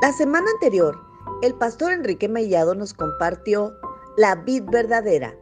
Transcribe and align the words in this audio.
La 0.00 0.12
semana 0.12 0.46
anterior, 0.54 0.96
el 1.42 1.54
pastor 1.54 1.90
Enrique 1.90 2.28
Mellado 2.28 2.72
nos 2.72 2.94
compartió 2.94 3.74
La 4.16 4.36
vid 4.36 4.62
verdadera 4.70 5.34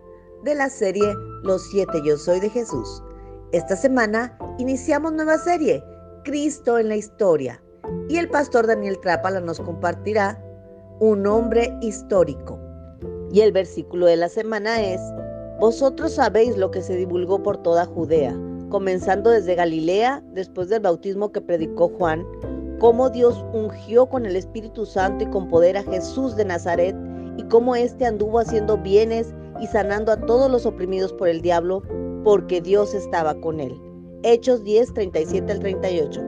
de 0.44 0.54
la 0.54 0.70
serie 0.70 1.12
Los 1.42 1.68
siete 1.68 2.00
yo 2.02 2.16
soy 2.16 2.40
de 2.40 2.48
Jesús. 2.48 3.02
Esta 3.52 3.76
semana 3.76 4.38
iniciamos 4.56 5.12
nueva 5.12 5.36
serie, 5.36 5.84
Cristo 6.24 6.78
en 6.78 6.88
la 6.88 6.96
historia, 6.96 7.62
y 8.08 8.16
el 8.16 8.30
pastor 8.30 8.66
Daniel 8.66 8.98
Trápala 9.00 9.40
nos 9.40 9.60
compartirá 9.60 10.42
Un 11.00 11.26
hombre 11.26 11.70
histórico. 11.82 12.58
Y 13.30 13.42
el 13.42 13.52
versículo 13.52 14.06
de 14.06 14.16
la 14.16 14.30
semana 14.30 14.80
es, 14.82 15.02
Vosotros 15.60 16.14
sabéis 16.14 16.56
lo 16.56 16.70
que 16.70 16.80
se 16.80 16.96
divulgó 16.96 17.42
por 17.42 17.58
toda 17.58 17.84
Judea, 17.84 18.34
comenzando 18.70 19.28
desde 19.28 19.54
Galilea, 19.54 20.24
después 20.32 20.70
del 20.70 20.80
bautismo 20.80 21.30
que 21.30 21.42
predicó 21.42 21.90
Juan, 21.90 22.26
cómo 22.78 23.10
Dios 23.10 23.44
ungió 23.52 24.06
con 24.06 24.26
el 24.26 24.36
Espíritu 24.36 24.86
Santo 24.86 25.24
y 25.24 25.30
con 25.30 25.48
poder 25.48 25.76
a 25.76 25.82
Jesús 25.82 26.36
de 26.36 26.44
Nazaret 26.44 26.96
y 27.36 27.44
cómo 27.44 27.76
éste 27.76 28.06
anduvo 28.06 28.38
haciendo 28.38 28.78
bienes 28.78 29.34
y 29.60 29.66
sanando 29.66 30.12
a 30.12 30.20
todos 30.20 30.50
los 30.50 30.66
oprimidos 30.66 31.12
por 31.12 31.28
el 31.28 31.40
diablo, 31.40 31.82
porque 32.24 32.60
Dios 32.60 32.94
estaba 32.94 33.34
con 33.40 33.60
él. 33.60 33.80
Hechos 34.22 34.64
10, 34.64 34.94
37 34.94 35.52
al 35.52 35.60
38. 35.60 36.20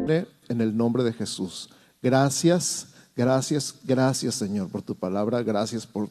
En 0.49 0.61
el 0.61 0.77
nombre 0.77 1.03
de 1.03 1.13
Jesús. 1.13 1.71
Gracias, 2.01 2.95
gracias, 3.17 3.75
gracias 3.85 4.35
Señor 4.35 4.71
por 4.71 4.83
tu 4.83 4.95
palabra, 4.95 5.43
gracias 5.43 5.87
por 5.87 6.09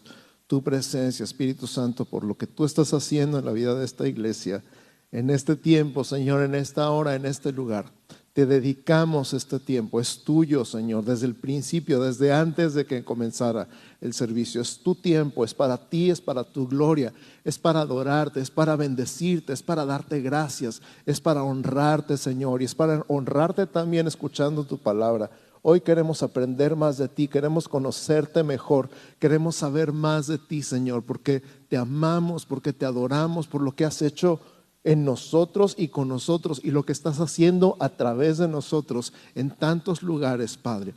tu 0.48 0.64
presencia, 0.64 1.24
Espíritu 1.24 1.68
Santo, 1.68 2.06
por 2.06 2.24
lo 2.24 2.36
que 2.38 2.48
tú 2.48 2.66
estás 2.66 2.94
haciendo 2.94 3.40
en 3.40 3.46
la 3.46 3.52
vida 3.52 3.76
de 3.76 3.86
esta 3.86 4.08
iglesia, 4.08 4.64
en 5.12 5.30
este 5.30 5.56
tiempo, 5.56 6.04
Señor, 6.04 6.44
en 6.44 6.56
esta 6.56 6.90
hora, 6.92 7.16
en 7.16 7.26
este 7.26 7.52
lugar. 7.52 7.97
Te 8.38 8.46
dedicamos 8.46 9.34
este 9.34 9.58
tiempo, 9.58 10.00
es 10.00 10.24
tuyo, 10.24 10.64
Señor, 10.64 11.04
desde 11.04 11.26
el 11.26 11.34
principio, 11.34 12.00
desde 12.00 12.32
antes 12.32 12.76
de 12.76 12.86
que 12.86 13.04
comenzara 13.04 13.68
el 14.00 14.14
servicio. 14.14 14.62
Es 14.62 14.78
tu 14.78 14.94
tiempo, 14.94 15.44
es 15.44 15.56
para 15.56 15.76
ti, 15.76 16.12
es 16.12 16.22
para 16.22 16.44
tu 16.44 16.68
gloria, 16.68 17.12
es 17.44 17.58
para 17.58 17.82
adorarte, 17.82 18.40
es 18.40 18.52
para 18.52 18.76
bendecirte, 18.76 19.54
es 19.54 19.64
para 19.64 19.86
darte 19.86 20.22
gracias, 20.22 20.84
es 21.08 21.20
para 21.20 21.42
honrarte, 21.42 22.16
Señor, 22.16 22.62
y 22.62 22.66
es 22.66 22.76
para 22.76 23.04
honrarte 23.08 23.66
también 23.66 24.06
escuchando 24.06 24.64
tu 24.64 24.78
palabra. 24.78 25.32
Hoy 25.64 25.82
queremos 25.82 26.22
aprender 26.22 26.76
más 26.76 27.00
de 27.00 27.08
ti, 27.08 27.28
queremos 27.28 27.68
conocerte 27.68 28.44
mejor, 28.44 28.88
queremos 29.18 29.56
saber 29.56 29.92
más 29.92 30.28
de 30.28 30.38
ti, 30.38 30.62
Señor, 30.62 31.02
porque 31.02 31.42
te 31.70 31.76
amamos, 31.76 32.46
porque 32.46 32.72
te 32.72 32.86
adoramos, 32.86 33.48
por 33.48 33.64
lo 33.64 33.76
que 33.76 33.84
has 33.84 34.00
hecho 34.04 34.40
en 34.88 35.04
nosotros 35.04 35.76
y 35.78 35.90
con 35.90 36.08
nosotros 36.08 36.62
y 36.64 36.72
lo 36.72 36.84
que 36.84 36.94
estás 36.94 37.20
haciendo 37.20 37.76
a 37.82 37.90
través 37.90 38.38
de 38.38 38.48
nosotros 38.48 39.12
en 39.36 39.50
tantos 39.50 40.02
lugares, 40.02 40.56
Padre. 40.56 40.94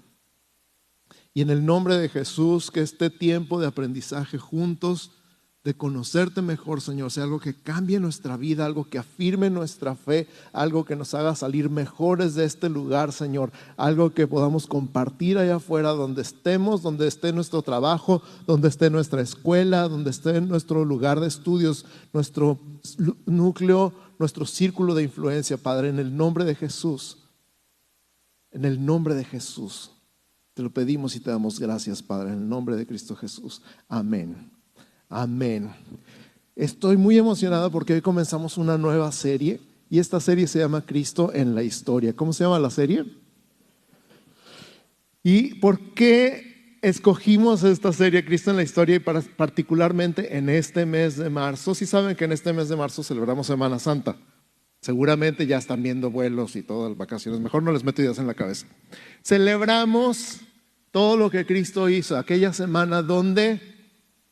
Y 1.35 1.43
en 1.43 1.51
el 1.51 1.67
nombre 1.67 1.97
de 1.97 2.09
Jesús, 2.09 2.71
que 2.71 2.83
este 2.83 3.11
tiempo 3.11 3.61
de 3.61 3.67
aprendizaje 3.67 4.39
juntos 4.39 5.11
de 5.63 5.75
conocerte 5.75 6.41
mejor, 6.41 6.81
Señor, 6.81 7.11
sea 7.11 7.25
algo 7.25 7.39
que 7.39 7.55
cambie 7.55 8.01
nuestra 8.01 8.39
vida, 8.39 8.65
algo 8.65 8.85
que 8.85 8.97
afirme 8.97 9.51
nuestra 9.51 9.95
fe, 9.95 10.27
algo 10.55 10.87
que 10.87 10.97
nos 10.97 11.13
haga 11.13 11.35
salir 11.35 11.69
mejores 11.69 12.35
de 12.35 12.47
este 12.47 12.71
lugar, 12.71 13.13
Señor, 13.13 13.53
algo 13.77 14.15
que 14.15 14.27
podamos 14.27 14.67
compartir 14.67 15.37
allá 15.37 15.57
afuera, 15.57 15.91
donde 15.91 16.23
estemos, 16.23 16.81
donde 16.81 17.07
esté 17.07 17.35
nuestro 17.35 17.61
trabajo, 17.61 18.23
donde 18.47 18.69
esté 18.69 18.89
nuestra 18.89 19.21
escuela, 19.21 19.87
donde 19.89 20.11
esté 20.11 20.41
nuestro 20.41 20.87
lugar 20.87 21.21
de 21.21 21.29
estudios, 21.29 21.85
nuestro 22.15 22.59
núcleo, 23.27 23.93
nuestro 24.19 24.47
círculo 24.47 24.95
de 24.95 25.03
influencia, 25.03 25.59
Padre, 25.59 25.91
en 25.91 25.99
el 25.99 26.17
nombre 26.17 26.47
de 26.47 26.55
Jesús. 26.55 27.19
En 28.51 28.65
el 28.65 28.85
nombre 28.85 29.15
de 29.15 29.25
Jesús. 29.25 29.91
Te 30.55 30.63
lo 30.63 30.71
pedimos 30.71 31.15
y 31.17 31.21
te 31.21 31.31
damos 31.31 31.61
gracias, 31.61 32.03
Padre, 32.03 32.33
en 32.33 32.39
el 32.39 32.49
nombre 32.49 32.77
de 32.77 32.87
Cristo 32.87 33.15
Jesús. 33.15 33.63
Amén. 33.89 34.60
Amén. 35.11 35.73
Estoy 36.55 36.97
muy 36.97 37.19
emocionado 37.19 37.73
porque 37.73 37.95
hoy 37.95 38.01
comenzamos 38.01 38.57
una 38.57 38.79
nueva 38.79 39.11
serie 39.11 39.61
y 39.91 39.99
esta 39.99 40.21
serie 40.21 40.47
se 40.47 40.61
llama 40.61 40.87
Cristo 40.87 41.33
en 41.35 41.57
la 41.57 41.65
historia. 41.65 42.15
¿Cómo 42.15 42.33
se 42.33 42.45
llama 42.45 42.61
la 42.61 42.71
serie? 42.71 43.05
¿Y 45.25 45.55
por 45.57 45.81
qué 45.95 46.79
escogimos 46.81 47.65
esta 47.65 47.93
serie 47.93 48.25
Cristo 48.25 48.51
en 48.51 48.57
la 48.57 48.63
historia 48.63 48.97
y 48.97 49.01
particularmente 49.01 50.39
en 50.39 50.49
este 50.49 50.87
mes 50.87 51.17
de 51.17 51.29
marzo? 51.29 51.75
Si 51.75 51.87
saben 51.87 52.15
que 52.15 52.27
en 52.27 52.33
este 52.33 52.53
mes 52.53 52.69
de 52.69 52.77
marzo 52.77 53.03
celebramos 53.03 53.49
Semana 53.49 53.81
Santa. 53.81 54.17
Seguramente 54.81 55.45
ya 55.45 55.59
están 55.59 55.83
viendo 55.83 56.13
vuelos 56.13 56.55
y 56.55 56.63
todas 56.63 56.91
las 56.91 56.97
vacaciones. 56.97 57.41
Mejor 57.41 57.65
no 57.65 57.73
les 57.73 57.83
meto 57.83 58.01
ideas 58.01 58.19
en 58.19 58.29
la 58.29 58.35
cabeza. 58.35 58.67
Celebramos 59.25 60.39
todo 60.93 61.17
lo 61.17 61.31
que 61.31 61.45
Cristo 61.45 61.89
hizo, 61.89 62.17
aquella 62.17 62.53
semana 62.53 63.03
donde 63.03 63.80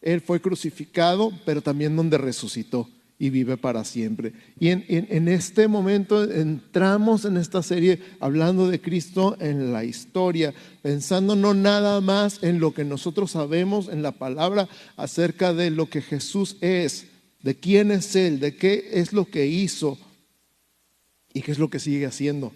él 0.00 0.20
fue 0.20 0.41
crucificado, 0.41 1.32
pero 1.44 1.62
también 1.62 1.97
donde 1.97 2.19
resucitó 2.19 2.88
y 3.19 3.31
vive 3.31 3.56
para 3.56 3.84
siempre. 3.84 4.32
Y 4.60 4.69
en, 4.69 5.28
este 5.28 5.66
momento 5.66 6.22
entramos 6.31 7.25
en 7.25 7.36
esta 7.36 7.62
serie 7.62 8.00
hablando 8.20 8.69
de 8.69 8.81
Cristo 8.81 9.36
en 9.41 9.72
la 9.72 9.84
historia, 9.84 10.54
pensando 10.82 11.34
no 11.34 11.53
nada 11.53 12.00
más 12.00 12.42
en 12.42 12.60
lo 12.60 12.72
que 12.72 12.84
nosotros 12.84 13.32
sabemos 13.32 13.88
en 13.88 14.03
la 14.03 14.12
palabra 14.12 14.69
acerca 14.97 15.53
de 15.53 15.70
lo 15.70 15.91
que 15.91 16.00
Jesús 16.00 16.56
es, 16.60 17.09
de 17.42 17.56
quién 17.56 17.91
es 17.91 18.15
Él, 18.15 18.38
de 18.38 18.54
qué 18.56 18.88
es 18.92 19.12
lo 19.12 19.25
que 19.25 19.47
hizo 19.47 19.98
y 21.34 21.42
qué 21.42 21.50
es 21.50 21.59
lo 21.59 21.70
que 21.70 21.80
sigue 21.80 22.06
haciendo. 22.06 22.53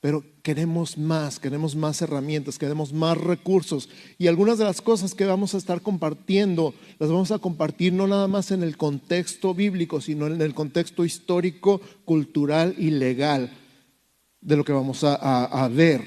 Pero 0.00 0.24
queremos 0.42 0.96
más, 0.96 1.38
queremos 1.38 1.76
más 1.76 2.00
herramientas, 2.00 2.58
queremos 2.58 2.92
más 2.92 3.18
recursos. 3.18 3.90
Y 4.16 4.28
algunas 4.28 4.56
de 4.56 4.64
las 4.64 4.80
cosas 4.80 5.14
que 5.14 5.26
vamos 5.26 5.54
a 5.54 5.58
estar 5.58 5.82
compartiendo, 5.82 6.74
las 6.98 7.10
vamos 7.10 7.30
a 7.32 7.38
compartir 7.38 7.92
no 7.92 8.06
nada 8.06 8.26
más 8.26 8.50
en 8.50 8.62
el 8.62 8.78
contexto 8.78 9.54
bíblico, 9.54 10.00
sino 10.00 10.26
en 10.26 10.40
el 10.40 10.54
contexto 10.54 11.04
histórico, 11.04 11.82
cultural 12.06 12.74
y 12.78 12.90
legal 12.90 13.50
de 14.40 14.56
lo 14.56 14.64
que 14.64 14.72
vamos 14.72 15.04
a, 15.04 15.68
ver. 15.70 16.00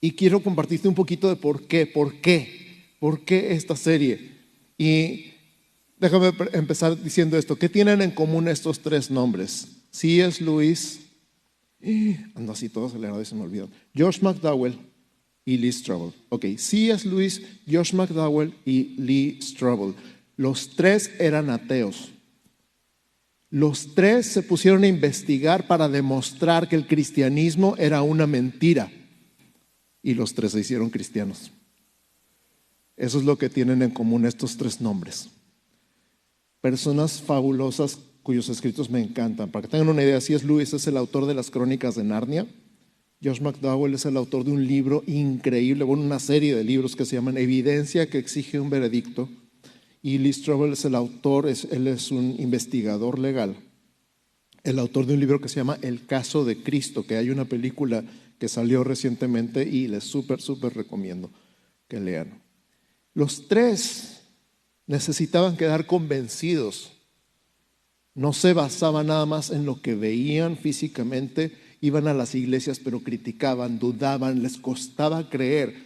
Y 0.00 0.12
quiero 0.12 0.40
compartirte 0.40 0.86
un 0.86 0.94
poquito 0.94 1.28
de 1.28 1.34
por 1.34 1.66
qué, 1.66 1.86
por 1.86 2.20
qué, 2.20 2.94
por 3.00 3.24
qué 3.24 3.52
esta 3.54 3.74
serie. 3.74 4.38
Y 4.78 5.32
déjame 5.98 6.32
empezar 6.52 7.02
diciendo 7.02 7.36
esto. 7.36 7.56
¿Qué 7.56 7.68
tienen 7.68 8.00
en 8.00 8.12
común 8.12 8.46
estos 8.46 8.78
tres 8.78 9.10
nombres? 9.10 9.66
Sí 9.90 10.20
es 10.20 10.40
Luis, 10.40 11.00
Ando 12.34 12.52
así 12.52 12.68
todo 12.68 12.86
acelerado 12.86 13.22
y 13.22 13.24
se 13.24 13.34
me 13.34 13.42
olvidó. 13.42 13.68
Josh 13.96 14.20
McDowell 14.20 14.78
y 15.44 15.56
Lee 15.56 15.72
Strobel. 15.72 16.12
Ok, 16.28 16.44
C.S. 16.56 17.08
Lewis, 17.08 17.42
Josh 17.70 17.94
McDowell 17.94 18.54
y 18.64 18.96
Lee 19.00 19.38
Strobel. 19.40 19.94
Los 20.36 20.76
tres 20.76 21.10
eran 21.18 21.50
ateos. 21.50 22.10
Los 23.50 23.94
tres 23.94 24.26
se 24.26 24.42
pusieron 24.42 24.82
a 24.82 24.88
investigar 24.88 25.66
para 25.66 25.88
demostrar 25.88 26.68
que 26.68 26.76
el 26.76 26.86
cristianismo 26.86 27.76
era 27.78 28.02
una 28.02 28.26
mentira. 28.26 28.92
Y 30.02 30.14
los 30.14 30.34
tres 30.34 30.52
se 30.52 30.60
hicieron 30.60 30.90
cristianos. 30.90 31.50
Eso 32.96 33.18
es 33.18 33.24
lo 33.24 33.38
que 33.38 33.48
tienen 33.48 33.82
en 33.82 33.90
común 33.90 34.26
estos 34.26 34.56
tres 34.56 34.80
nombres. 34.80 35.30
Personas 36.60 37.22
fabulosas 37.22 37.98
cuyos 38.28 38.50
escritos 38.50 38.90
me 38.90 39.00
encantan. 39.00 39.50
Para 39.50 39.62
que 39.62 39.70
tengan 39.70 39.88
una 39.88 40.02
idea, 40.02 40.20
C.S. 40.20 40.46
Lewis 40.46 40.74
es 40.74 40.86
el 40.86 40.98
autor 40.98 41.24
de 41.24 41.32
las 41.32 41.50
crónicas 41.50 41.94
de 41.94 42.04
Narnia. 42.04 42.46
Josh 43.24 43.40
McDowell 43.40 43.94
es 43.94 44.04
el 44.04 44.18
autor 44.18 44.44
de 44.44 44.50
un 44.50 44.66
libro 44.66 45.02
increíble, 45.06 45.82
bueno, 45.82 46.02
una 46.02 46.18
serie 46.18 46.54
de 46.54 46.62
libros 46.62 46.94
que 46.94 47.06
se 47.06 47.16
llaman 47.16 47.38
Evidencia 47.38 48.10
que 48.10 48.18
exige 48.18 48.60
un 48.60 48.68
veredicto. 48.68 49.30
Y 50.02 50.18
Lee 50.18 50.34
Strobel 50.34 50.74
es 50.74 50.84
el 50.84 50.94
autor, 50.94 51.48
él 51.48 51.86
es 51.86 52.10
un 52.10 52.36
investigador 52.38 53.18
legal, 53.18 53.56
el 54.62 54.78
autor 54.78 55.06
de 55.06 55.14
un 55.14 55.20
libro 55.20 55.40
que 55.40 55.48
se 55.48 55.56
llama 55.56 55.78
El 55.80 56.04
caso 56.04 56.44
de 56.44 56.62
Cristo, 56.62 57.06
que 57.06 57.16
hay 57.16 57.30
una 57.30 57.46
película 57.46 58.04
que 58.38 58.48
salió 58.48 58.84
recientemente 58.84 59.66
y 59.66 59.88
les 59.88 60.04
súper, 60.04 60.42
súper 60.42 60.74
recomiendo 60.74 61.30
que 61.88 61.98
lean. 61.98 62.42
Los 63.14 63.48
tres 63.48 64.20
necesitaban 64.86 65.56
quedar 65.56 65.86
convencidos 65.86 66.92
no 68.18 68.32
se 68.32 68.52
basaba 68.52 69.04
nada 69.04 69.26
más 69.26 69.50
en 69.50 69.64
lo 69.64 69.80
que 69.80 69.94
veían 69.94 70.56
físicamente, 70.56 71.56
iban 71.80 72.08
a 72.08 72.14
las 72.14 72.34
iglesias 72.34 72.80
pero 72.82 72.98
criticaban, 73.04 73.78
dudaban, 73.78 74.42
les 74.42 74.56
costaba 74.56 75.30
creer, 75.30 75.76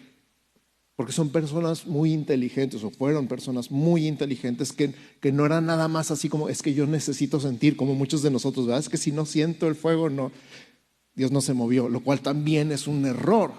porque 0.96 1.12
son 1.12 1.28
personas 1.28 1.86
muy 1.86 2.10
inteligentes 2.14 2.82
o 2.84 2.90
fueron 2.90 3.28
personas 3.28 3.70
muy 3.70 4.06
inteligentes 4.06 4.72
que, 4.72 4.94
que 5.20 5.30
no 5.30 5.44
eran 5.44 5.66
nada 5.66 5.88
más 5.88 6.10
así 6.10 6.30
como 6.30 6.48
es 6.48 6.62
que 6.62 6.72
yo 6.72 6.86
necesito 6.86 7.38
sentir, 7.38 7.76
como 7.76 7.94
muchos 7.94 8.22
de 8.22 8.30
nosotros, 8.30 8.66
¿verdad? 8.66 8.80
Es 8.80 8.88
que 8.88 8.96
si 8.96 9.12
no 9.12 9.26
siento 9.26 9.68
el 9.68 9.74
fuego, 9.74 10.08
no, 10.08 10.32
Dios 11.14 11.32
no 11.32 11.42
se 11.42 11.52
movió, 11.52 11.90
lo 11.90 12.00
cual 12.00 12.20
también 12.20 12.72
es 12.72 12.86
un 12.86 13.04
error, 13.04 13.52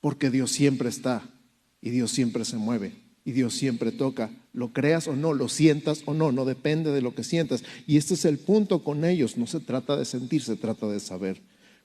porque 0.00 0.30
Dios 0.30 0.50
siempre 0.50 0.88
está 0.88 1.22
y 1.82 1.90
Dios 1.90 2.12
siempre 2.12 2.46
se 2.46 2.56
mueve 2.56 3.03
y 3.24 3.32
Dios 3.32 3.54
siempre 3.54 3.90
toca, 3.90 4.30
lo 4.52 4.72
creas 4.72 5.08
o 5.08 5.16
no, 5.16 5.32
lo 5.32 5.48
sientas 5.48 6.02
o 6.04 6.12
no, 6.12 6.30
no 6.30 6.44
depende 6.44 6.92
de 6.92 7.00
lo 7.00 7.14
que 7.14 7.24
sientas. 7.24 7.64
Y 7.86 7.96
este 7.96 8.14
es 8.14 8.24
el 8.26 8.38
punto 8.38 8.84
con 8.84 9.04
ellos, 9.04 9.38
no 9.38 9.46
se 9.46 9.60
trata 9.60 9.96
de 9.96 10.04
sentir, 10.04 10.42
se 10.42 10.56
trata 10.56 10.86
de 10.86 11.00
saber. 11.00 11.40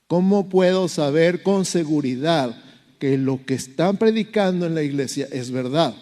¿Cómo 0.06 0.48
puedo 0.48 0.88
saber 0.88 1.42
con 1.42 1.64
seguridad 1.64 2.62
que 2.98 3.16
lo 3.16 3.44
que 3.46 3.54
están 3.54 3.96
predicando 3.96 4.66
en 4.66 4.74
la 4.74 4.82
iglesia 4.82 5.28
es 5.32 5.50
verdad? 5.50 5.94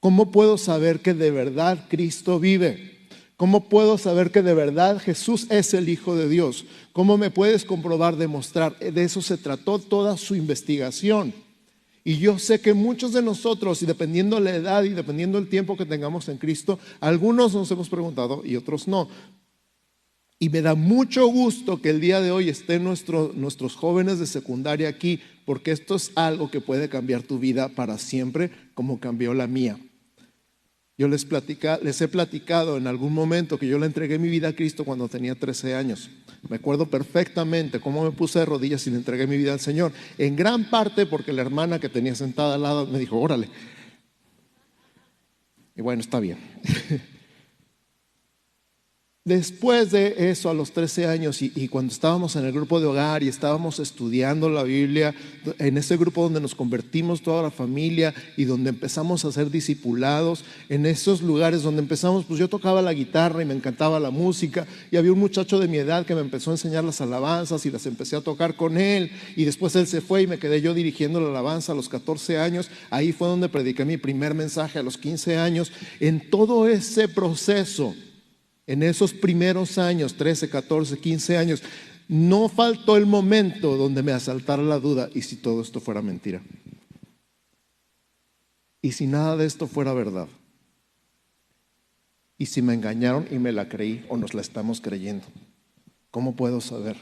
¿Cómo 0.00 0.32
puedo 0.32 0.58
saber 0.58 1.00
que 1.00 1.14
de 1.14 1.30
verdad 1.30 1.86
Cristo 1.88 2.40
vive? 2.40 2.92
¿Cómo 3.36 3.68
puedo 3.68 3.98
saber 3.98 4.32
que 4.32 4.42
de 4.42 4.54
verdad 4.54 4.98
Jesús 4.98 5.46
es 5.50 5.74
el 5.74 5.88
Hijo 5.88 6.16
de 6.16 6.28
Dios? 6.28 6.64
¿Cómo 6.92 7.16
me 7.16 7.30
puedes 7.30 7.64
comprobar, 7.64 8.16
demostrar? 8.16 8.76
De 8.78 9.04
eso 9.04 9.22
se 9.22 9.36
trató 9.36 9.78
toda 9.78 10.16
su 10.16 10.34
investigación. 10.34 11.32
Y 12.04 12.18
yo 12.18 12.38
sé 12.38 12.60
que 12.60 12.74
muchos 12.74 13.12
de 13.12 13.22
nosotros, 13.22 13.82
y 13.82 13.86
dependiendo 13.86 14.40
la 14.40 14.54
edad 14.54 14.82
y 14.82 14.90
dependiendo 14.90 15.38
el 15.38 15.48
tiempo 15.48 15.76
que 15.76 15.86
tengamos 15.86 16.28
en 16.28 16.38
Cristo, 16.38 16.78
algunos 17.00 17.54
nos 17.54 17.70
hemos 17.70 17.88
preguntado 17.88 18.42
y 18.44 18.56
otros 18.56 18.88
no. 18.88 19.08
Y 20.38 20.48
me 20.48 20.60
da 20.62 20.74
mucho 20.74 21.26
gusto 21.28 21.80
que 21.80 21.90
el 21.90 22.00
día 22.00 22.20
de 22.20 22.32
hoy 22.32 22.48
estén 22.48 22.82
nuestros 22.82 23.76
jóvenes 23.76 24.18
de 24.18 24.26
secundaria 24.26 24.88
aquí, 24.88 25.20
porque 25.44 25.70
esto 25.70 25.94
es 25.94 26.10
algo 26.16 26.50
que 26.50 26.60
puede 26.60 26.88
cambiar 26.88 27.22
tu 27.22 27.38
vida 27.38 27.68
para 27.68 27.96
siempre, 27.98 28.50
como 28.74 28.98
cambió 28.98 29.34
la 29.34 29.46
mía. 29.46 29.78
Yo 31.02 31.08
les, 31.08 32.00
he 32.00 32.06
platicado 32.06 32.76
en 32.76 32.86
algún 32.86 33.12
momento 33.12 33.58
que 33.58 33.66
yo 33.66 33.76
le 33.76 33.86
entregué 33.86 34.20
mi 34.20 34.28
vida 34.28 34.46
a 34.46 34.52
Cristo 34.52 34.84
cuando 34.84 35.08
tenía 35.08 35.34
13 35.34 35.74
años. 35.74 36.10
Me 36.48 36.54
acuerdo 36.54 36.86
perfectamente 36.86 37.80
cómo 37.80 38.04
me 38.04 38.12
puse 38.12 38.38
de 38.38 38.44
rodillas 38.44 38.86
y 38.86 38.90
le 38.90 38.98
entregué 38.98 39.26
mi 39.26 39.36
vida 39.36 39.52
al 39.52 39.58
Señor. 39.58 39.90
En 40.16 40.36
gran 40.36 40.70
parte 40.70 41.06
porque 41.06 41.32
la 41.32 41.42
hermana 41.42 41.80
que 41.80 41.88
tenía 41.88 42.14
sentada 42.14 42.54
al 42.54 42.62
lado 42.62 42.86
me 42.86 43.00
dijo, 43.00 43.18
órale. 43.18 43.48
Y 45.74 45.82
bueno, 45.82 46.02
está 46.02 46.20
bien. 46.20 46.38
Después 49.24 49.92
de 49.92 50.30
eso, 50.30 50.50
a 50.50 50.54
los 50.54 50.72
13 50.72 51.06
años, 51.06 51.42
y, 51.42 51.68
cuando 51.68 51.92
estábamos 51.92 52.34
en 52.34 52.44
el 52.44 52.50
grupo 52.50 52.80
de 52.80 52.86
hogar 52.86 53.22
y 53.22 53.28
estábamos 53.28 53.78
estudiando 53.78 54.50
la 54.50 54.64
Biblia, 54.64 55.14
en 55.60 55.78
ese 55.78 55.96
grupo 55.96 56.24
donde 56.24 56.40
nos 56.40 56.56
convertimos 56.56 57.22
toda 57.22 57.40
la 57.40 57.52
familia 57.52 58.12
y 58.36 58.46
donde 58.46 58.70
empezamos 58.70 59.24
a 59.24 59.30
ser 59.30 59.48
discipulados, 59.48 60.44
en 60.68 60.86
esos 60.86 61.22
lugares 61.22 61.62
donde 61.62 61.82
empezamos, 61.82 62.24
pues 62.24 62.40
yo 62.40 62.48
tocaba 62.48 62.82
la 62.82 62.92
guitarra 62.92 63.40
y 63.40 63.44
me 63.44 63.54
encantaba 63.54 64.00
la 64.00 64.10
música, 64.10 64.66
y 64.90 64.96
había 64.96 65.12
un 65.12 65.20
muchacho 65.20 65.60
de 65.60 65.68
mi 65.68 65.76
edad 65.76 66.04
que 66.04 66.16
me 66.16 66.20
empezó 66.20 66.50
a 66.50 66.54
enseñar 66.54 66.82
las 66.82 67.00
alabanzas 67.00 67.64
y 67.64 67.70
las 67.70 67.86
empecé 67.86 68.16
a 68.16 68.22
tocar 68.22 68.56
con 68.56 68.76
él, 68.76 69.12
y 69.36 69.44
después 69.44 69.76
él 69.76 69.86
se 69.86 70.00
fue 70.00 70.22
y 70.22 70.26
me 70.26 70.40
quedé 70.40 70.60
yo 70.60 70.74
dirigiendo 70.74 71.20
la 71.20 71.28
alabanza 71.28 71.70
a 71.70 71.76
los 71.76 71.88
14 71.88 72.38
años, 72.38 72.70
ahí 72.90 73.12
fue 73.12 73.28
donde 73.28 73.48
prediqué 73.48 73.84
mi 73.84 73.98
primer 73.98 74.34
mensaje 74.34 74.80
a 74.80 74.82
los 74.82 74.98
15 74.98 75.36
años, 75.38 75.70
en 76.00 76.28
todo 76.28 76.66
ese 76.66 77.06
proceso 77.06 77.94
en 78.66 78.82
esos 78.82 79.12
primeros 79.12 79.78
años, 79.78 80.14
13, 80.14 80.48
14, 80.48 80.98
15 80.98 81.36
años, 81.36 81.62
no 82.08 82.48
faltó 82.48 82.96
el 82.96 83.06
momento 83.06 83.76
donde 83.76 84.02
me 84.02 84.12
asaltara 84.12 84.62
la 84.62 84.78
duda, 84.78 85.08
¿y 85.14 85.22
si 85.22 85.36
todo 85.36 85.62
esto 85.62 85.80
fuera 85.80 86.02
mentira? 86.02 86.42
¿Y 88.80 88.92
si 88.92 89.06
nada 89.06 89.36
de 89.36 89.46
esto 89.46 89.66
fuera 89.66 89.92
verdad? 89.92 90.28
¿Y 92.38 92.46
si 92.46 92.62
me 92.62 92.74
engañaron 92.74 93.26
y 93.30 93.38
me 93.38 93.52
la 93.52 93.68
creí 93.68 94.04
o 94.08 94.16
nos 94.16 94.34
la 94.34 94.40
estamos 94.40 94.80
creyendo? 94.80 95.24
¿Cómo 96.10 96.34
puedo 96.34 96.60
saber? 96.60 96.96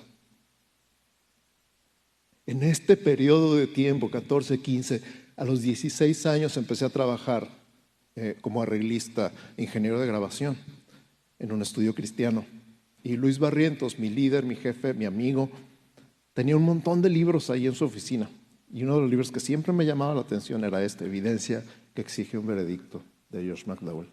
En 2.46 2.62
este 2.62 2.96
periodo 2.96 3.56
de 3.56 3.66
tiempo, 3.66 4.10
14, 4.10 4.60
15, 4.60 5.02
a 5.36 5.44
los 5.44 5.62
16 5.62 6.26
años 6.26 6.56
empecé 6.56 6.84
a 6.84 6.90
trabajar 6.90 7.48
eh, 8.16 8.36
como 8.40 8.62
arreglista, 8.62 9.32
ingeniero 9.56 9.98
de 9.98 10.06
grabación 10.06 10.58
en 11.40 11.50
un 11.50 11.62
estudio 11.62 11.94
cristiano. 11.94 12.44
Y 13.02 13.16
Luis 13.16 13.40
Barrientos, 13.40 13.98
mi 13.98 14.10
líder, 14.10 14.44
mi 14.44 14.54
jefe, 14.54 14.94
mi 14.94 15.06
amigo, 15.06 15.50
tenía 16.34 16.56
un 16.56 16.62
montón 16.62 17.02
de 17.02 17.08
libros 17.08 17.50
ahí 17.50 17.66
en 17.66 17.74
su 17.74 17.84
oficina. 17.84 18.30
Y 18.72 18.84
uno 18.84 18.96
de 18.96 19.00
los 19.00 19.10
libros 19.10 19.32
que 19.32 19.40
siempre 19.40 19.72
me 19.72 19.84
llamaba 19.84 20.14
la 20.14 20.20
atención 20.20 20.62
era 20.62 20.84
este, 20.84 21.06
Evidencia 21.06 21.64
que 21.94 22.02
exige 22.02 22.38
un 22.38 22.46
veredicto, 22.46 23.02
de 23.30 23.48
Josh 23.48 23.64
McDowell. 23.64 24.08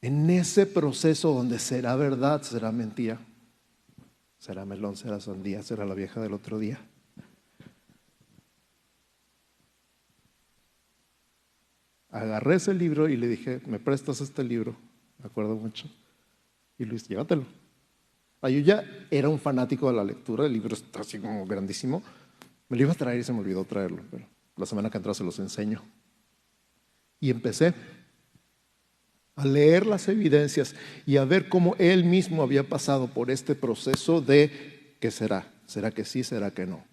En 0.00 0.30
ese 0.30 0.66
proceso 0.66 1.34
donde 1.34 1.58
será 1.58 1.94
verdad, 1.94 2.42
será 2.42 2.72
mentira, 2.72 3.20
será 4.38 4.64
melón, 4.64 4.96
será 4.96 5.20
sandía, 5.20 5.62
será 5.62 5.84
la 5.84 5.94
vieja 5.94 6.22
del 6.22 6.32
otro 6.32 6.58
día. 6.58 6.80
Agarré 12.10 12.56
ese 12.56 12.74
libro 12.74 13.08
y 13.08 13.16
le 13.16 13.28
dije, 13.28 13.60
¿me 13.66 13.78
prestas 13.78 14.20
este 14.20 14.42
libro? 14.42 14.76
Me 15.18 15.26
acuerdo 15.26 15.54
mucho. 15.54 15.88
Y 16.78 16.84
Luis, 16.84 17.06
llévatelo. 17.06 17.44
Ah, 18.42 18.48
yo 18.48 18.60
ya 18.60 18.84
era 19.10 19.28
un 19.28 19.38
fanático 19.38 19.88
de 19.88 19.96
la 19.96 20.04
lectura, 20.04 20.46
el 20.46 20.52
libro 20.52 20.74
está 20.74 21.00
así 21.00 21.18
como 21.18 21.46
grandísimo. 21.46 22.02
Me 22.68 22.76
lo 22.76 22.84
iba 22.84 22.92
a 22.92 22.96
traer 22.96 23.20
y 23.20 23.22
se 23.22 23.32
me 23.32 23.40
olvidó 23.40 23.64
traerlo, 23.64 24.02
pero 24.10 24.26
la 24.56 24.66
semana 24.66 24.90
que 24.90 24.96
entra 24.96 25.12
se 25.12 25.24
los 25.24 25.38
enseño. 25.38 25.82
Y 27.20 27.30
empecé 27.30 27.74
a 29.36 29.44
leer 29.44 29.86
las 29.86 30.08
evidencias 30.08 30.74
y 31.06 31.16
a 31.18 31.24
ver 31.24 31.48
cómo 31.48 31.76
él 31.78 32.04
mismo 32.04 32.42
había 32.42 32.68
pasado 32.68 33.08
por 33.08 33.30
este 33.30 33.54
proceso 33.54 34.20
de 34.20 34.96
¿qué 35.00 35.10
será? 35.10 35.52
¿Será 35.66 35.90
que 35.90 36.04
sí? 36.04 36.24
¿Será 36.24 36.50
que 36.50 36.66
no? 36.66 36.89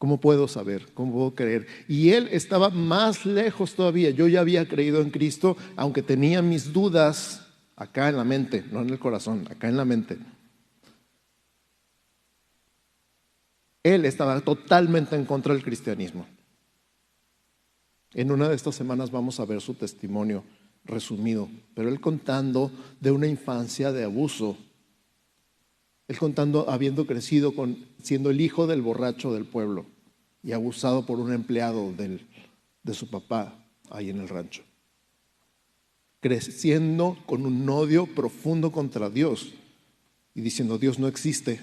¿Cómo 0.00 0.18
puedo 0.18 0.48
saber? 0.48 0.86
¿Cómo 0.94 1.12
puedo 1.12 1.34
creer? 1.34 1.66
Y 1.86 2.12
él 2.12 2.26
estaba 2.32 2.70
más 2.70 3.26
lejos 3.26 3.74
todavía. 3.74 4.08
Yo 4.08 4.28
ya 4.28 4.40
había 4.40 4.66
creído 4.66 5.02
en 5.02 5.10
Cristo, 5.10 5.58
aunque 5.76 6.00
tenía 6.00 6.40
mis 6.40 6.72
dudas 6.72 7.46
acá 7.76 8.08
en 8.08 8.16
la 8.16 8.24
mente, 8.24 8.64
no 8.72 8.80
en 8.80 8.88
el 8.88 8.98
corazón, 8.98 9.46
acá 9.50 9.68
en 9.68 9.76
la 9.76 9.84
mente. 9.84 10.16
Él 13.82 14.06
estaba 14.06 14.40
totalmente 14.40 15.16
en 15.16 15.26
contra 15.26 15.52
del 15.52 15.62
cristianismo. 15.62 16.26
En 18.14 18.30
una 18.30 18.48
de 18.48 18.56
estas 18.56 18.74
semanas 18.74 19.10
vamos 19.10 19.38
a 19.38 19.44
ver 19.44 19.60
su 19.60 19.74
testimonio 19.74 20.44
resumido, 20.86 21.46
pero 21.74 21.90
él 21.90 22.00
contando 22.00 22.72
de 23.00 23.10
una 23.10 23.26
infancia 23.26 23.92
de 23.92 24.04
abuso 24.04 24.56
él 26.10 26.18
contando, 26.18 26.68
habiendo 26.68 27.06
crecido 27.06 27.54
con, 27.54 27.86
siendo 28.02 28.30
el 28.30 28.40
hijo 28.40 28.66
del 28.66 28.82
borracho 28.82 29.32
del 29.32 29.44
pueblo 29.44 29.86
y 30.42 30.52
abusado 30.52 31.06
por 31.06 31.18
un 31.18 31.32
empleado 31.32 31.92
de 31.92 32.94
su 32.94 33.10
papá 33.10 33.66
ahí 33.90 34.10
en 34.10 34.20
el 34.20 34.28
rancho. 34.28 34.62
Creciendo 36.20 37.16
con 37.26 37.46
un 37.46 37.68
odio 37.68 38.06
profundo 38.06 38.72
contra 38.72 39.10
Dios 39.10 39.52
y 40.34 40.40
diciendo, 40.40 40.78
Dios 40.78 40.98
no 40.98 41.08
existe. 41.08 41.60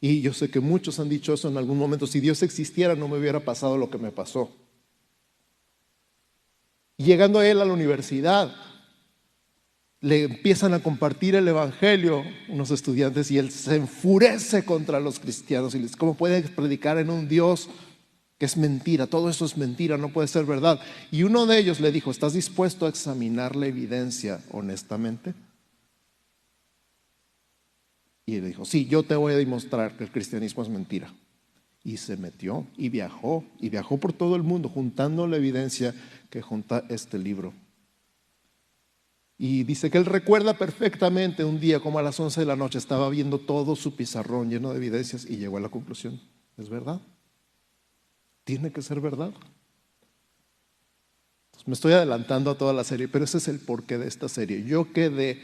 Y 0.00 0.20
yo 0.20 0.32
sé 0.32 0.50
que 0.50 0.60
muchos 0.60 0.98
han 0.98 1.08
dicho 1.08 1.32
eso 1.32 1.48
en 1.48 1.56
algún 1.56 1.78
momento, 1.78 2.06
si 2.06 2.20
Dios 2.20 2.42
existiera 2.42 2.94
no 2.94 3.08
me 3.08 3.18
hubiera 3.18 3.40
pasado 3.40 3.76
lo 3.76 3.90
que 3.90 3.98
me 3.98 4.10
pasó. 4.10 4.50
llegando 6.96 7.38
a 7.38 7.48
él 7.48 7.60
a 7.60 7.64
la 7.64 7.72
universidad, 7.72 8.54
le 10.00 10.24
empiezan 10.24 10.72
a 10.72 10.82
compartir 10.82 11.34
el 11.34 11.46
Evangelio 11.46 12.24
unos 12.48 12.70
estudiantes 12.70 13.30
y 13.30 13.38
él 13.38 13.50
se 13.50 13.76
enfurece 13.76 14.64
contra 14.64 14.98
los 14.98 15.18
cristianos 15.18 15.74
y 15.74 15.78
les 15.78 15.94
¿cómo 15.94 16.14
pueden 16.14 16.42
predicar 16.54 16.96
en 16.98 17.10
un 17.10 17.28
Dios 17.28 17.68
que 18.38 18.46
es 18.46 18.56
mentira? 18.56 19.06
Todo 19.06 19.28
eso 19.28 19.44
es 19.44 19.58
mentira, 19.58 19.98
no 19.98 20.08
puede 20.08 20.28
ser 20.28 20.46
verdad. 20.46 20.80
Y 21.10 21.24
uno 21.24 21.44
de 21.44 21.58
ellos 21.58 21.80
le 21.80 21.92
dijo, 21.92 22.10
¿estás 22.10 22.32
dispuesto 22.32 22.86
a 22.86 22.88
examinar 22.88 23.54
la 23.56 23.66
evidencia 23.66 24.40
honestamente? 24.50 25.34
Y 28.24 28.36
él 28.36 28.46
dijo, 28.46 28.64
sí, 28.64 28.86
yo 28.86 29.02
te 29.02 29.16
voy 29.16 29.34
a 29.34 29.36
demostrar 29.36 29.96
que 29.98 30.04
el 30.04 30.10
cristianismo 30.10 30.62
es 30.62 30.70
mentira. 30.70 31.12
Y 31.84 31.98
se 31.98 32.16
metió 32.16 32.66
y 32.76 32.88
viajó, 32.88 33.44
y 33.58 33.68
viajó 33.68 33.98
por 33.98 34.14
todo 34.14 34.36
el 34.36 34.42
mundo 34.42 34.70
juntando 34.70 35.26
la 35.26 35.36
evidencia 35.36 35.94
que 36.30 36.40
junta 36.40 36.84
este 36.88 37.18
libro. 37.18 37.52
Y 39.42 39.64
dice 39.64 39.90
que 39.90 39.96
él 39.96 40.04
recuerda 40.04 40.52
perfectamente 40.52 41.44
un 41.46 41.58
día 41.58 41.80
como 41.80 41.98
a 41.98 42.02
las 42.02 42.20
11 42.20 42.40
de 42.40 42.46
la 42.46 42.56
noche 42.56 42.76
estaba 42.76 43.08
viendo 43.08 43.38
todo 43.38 43.74
su 43.74 43.96
pizarrón 43.96 44.50
lleno 44.50 44.68
de 44.68 44.76
evidencias 44.76 45.24
y 45.24 45.38
llegó 45.38 45.56
a 45.56 45.60
la 45.60 45.70
conclusión, 45.70 46.20
es 46.58 46.68
verdad, 46.68 47.00
tiene 48.44 48.70
que 48.70 48.82
ser 48.82 49.00
verdad. 49.00 49.32
me 51.64 51.72
estoy 51.72 51.94
adelantando 51.94 52.50
a 52.50 52.58
toda 52.58 52.74
la 52.74 52.84
serie, 52.84 53.08
pero 53.08 53.24
ese 53.24 53.38
es 53.38 53.48
el 53.48 53.60
porqué 53.60 53.96
de 53.96 54.08
esta 54.08 54.28
serie. 54.28 54.62
Yo 54.62 54.92
quedé 54.92 55.40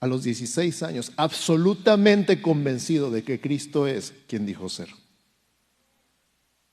a 0.00 0.06
los 0.06 0.22
16 0.22 0.82
años 0.82 1.12
absolutamente 1.16 2.40
convencido 2.40 3.10
de 3.10 3.24
que 3.24 3.42
Cristo 3.42 3.86
es 3.86 4.14
quien 4.26 4.46
dijo 4.46 4.70
ser. 4.70 4.88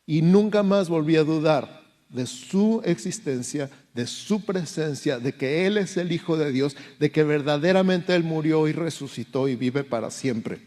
Y 0.05 0.21
nunca 0.21 0.63
más 0.63 0.87
volví 0.87 1.17
a 1.17 1.25
dudar 1.25 1.84
de 2.15 2.25
su 2.25 2.81
existencia, 2.85 3.69
de 3.93 4.07
su 4.07 4.43
presencia, 4.43 5.19
de 5.19 5.35
que 5.35 5.67
Él 5.67 5.77
es 5.77 5.97
el 5.97 6.11
Hijo 6.11 6.37
de 6.37 6.51
Dios, 6.51 6.75
de 6.99 7.11
que 7.11 7.23
verdaderamente 7.23 8.15
Él 8.15 8.23
murió 8.23 8.67
y 8.67 8.71
resucitó 8.71 9.47
y 9.47 9.55
vive 9.55 9.83
para 9.83 10.09
siempre. 10.09 10.61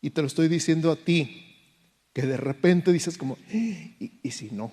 Y 0.00 0.10
te 0.10 0.22
lo 0.22 0.26
estoy 0.26 0.48
diciendo 0.48 0.90
a 0.90 0.96
ti, 0.96 1.44
que 2.12 2.22
de 2.22 2.36
repente 2.36 2.92
dices 2.92 3.18
como, 3.18 3.36
¿y, 3.52 4.20
y 4.22 4.30
si 4.30 4.50
no? 4.50 4.72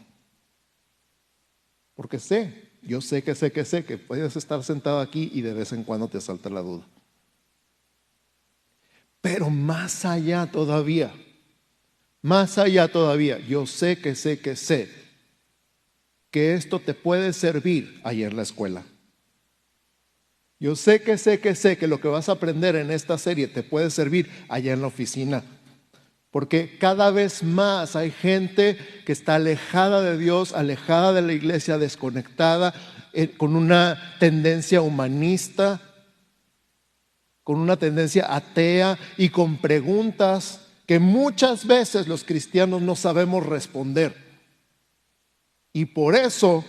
Porque 1.95 2.17
sé, 2.17 2.71
yo 2.81 3.01
sé 3.01 3.23
que 3.23 3.35
sé 3.35 3.51
que 3.51 3.65
sé 3.65 3.83
que 3.83 3.97
puedes 3.97 4.35
estar 4.35 4.63
sentado 4.63 4.99
aquí 4.99 5.29
y 5.33 5.41
de 5.41 5.53
vez 5.53 5.73
en 5.73 5.83
cuando 5.83 6.07
te 6.07 6.21
salta 6.21 6.49
la 6.49 6.61
duda. 6.61 6.85
Pero 9.21 9.49
más 9.49 10.05
allá 10.05 10.45
todavía, 10.51 11.13
más 12.25 12.57
allá 12.57 12.87
todavía, 12.87 13.37
yo 13.37 13.67
sé 13.67 13.99
que 13.99 14.15
sé 14.15 14.39
que 14.39 14.55
sé 14.55 14.89
que 16.31 16.55
esto 16.55 16.79
te 16.79 16.95
puede 16.95 17.33
servir 17.33 18.01
en 18.03 18.35
la 18.35 18.41
escuela. 18.41 18.83
Yo 20.59 20.75
sé 20.75 21.03
que 21.03 21.19
sé 21.19 21.39
que 21.39 21.53
sé 21.53 21.77
que 21.77 21.87
lo 21.87 22.01
que 22.01 22.07
vas 22.07 22.27
a 22.27 22.31
aprender 22.31 22.77
en 22.77 22.89
esta 22.89 23.19
serie 23.19 23.47
te 23.47 23.61
puede 23.61 23.91
servir 23.91 24.27
allá 24.49 24.73
en 24.73 24.81
la 24.81 24.87
oficina. 24.87 25.43
Porque 26.31 26.79
cada 26.79 27.11
vez 27.11 27.43
más 27.43 27.95
hay 27.95 28.09
gente 28.09 28.75
que 29.05 29.11
está 29.11 29.35
alejada 29.35 30.01
de 30.01 30.17
Dios, 30.17 30.53
alejada 30.53 31.13
de 31.13 31.21
la 31.21 31.33
iglesia, 31.33 31.77
desconectada, 31.77 32.73
eh, 33.13 33.35
con 33.37 33.55
una 33.55 34.15
tendencia 34.19 34.81
humanista, 34.81 35.79
con 37.43 37.59
una 37.59 37.77
tendencia 37.77 38.35
atea 38.35 38.97
y 39.15 39.29
con 39.29 39.57
preguntas 39.57 40.64
que 40.85 40.99
muchas 40.99 41.65
veces 41.65 42.07
los 42.07 42.23
cristianos 42.23 42.81
no 42.81 42.95
sabemos 42.95 43.45
responder. 43.45 44.15
Y 45.73 45.85
por 45.85 46.15
eso, 46.15 46.63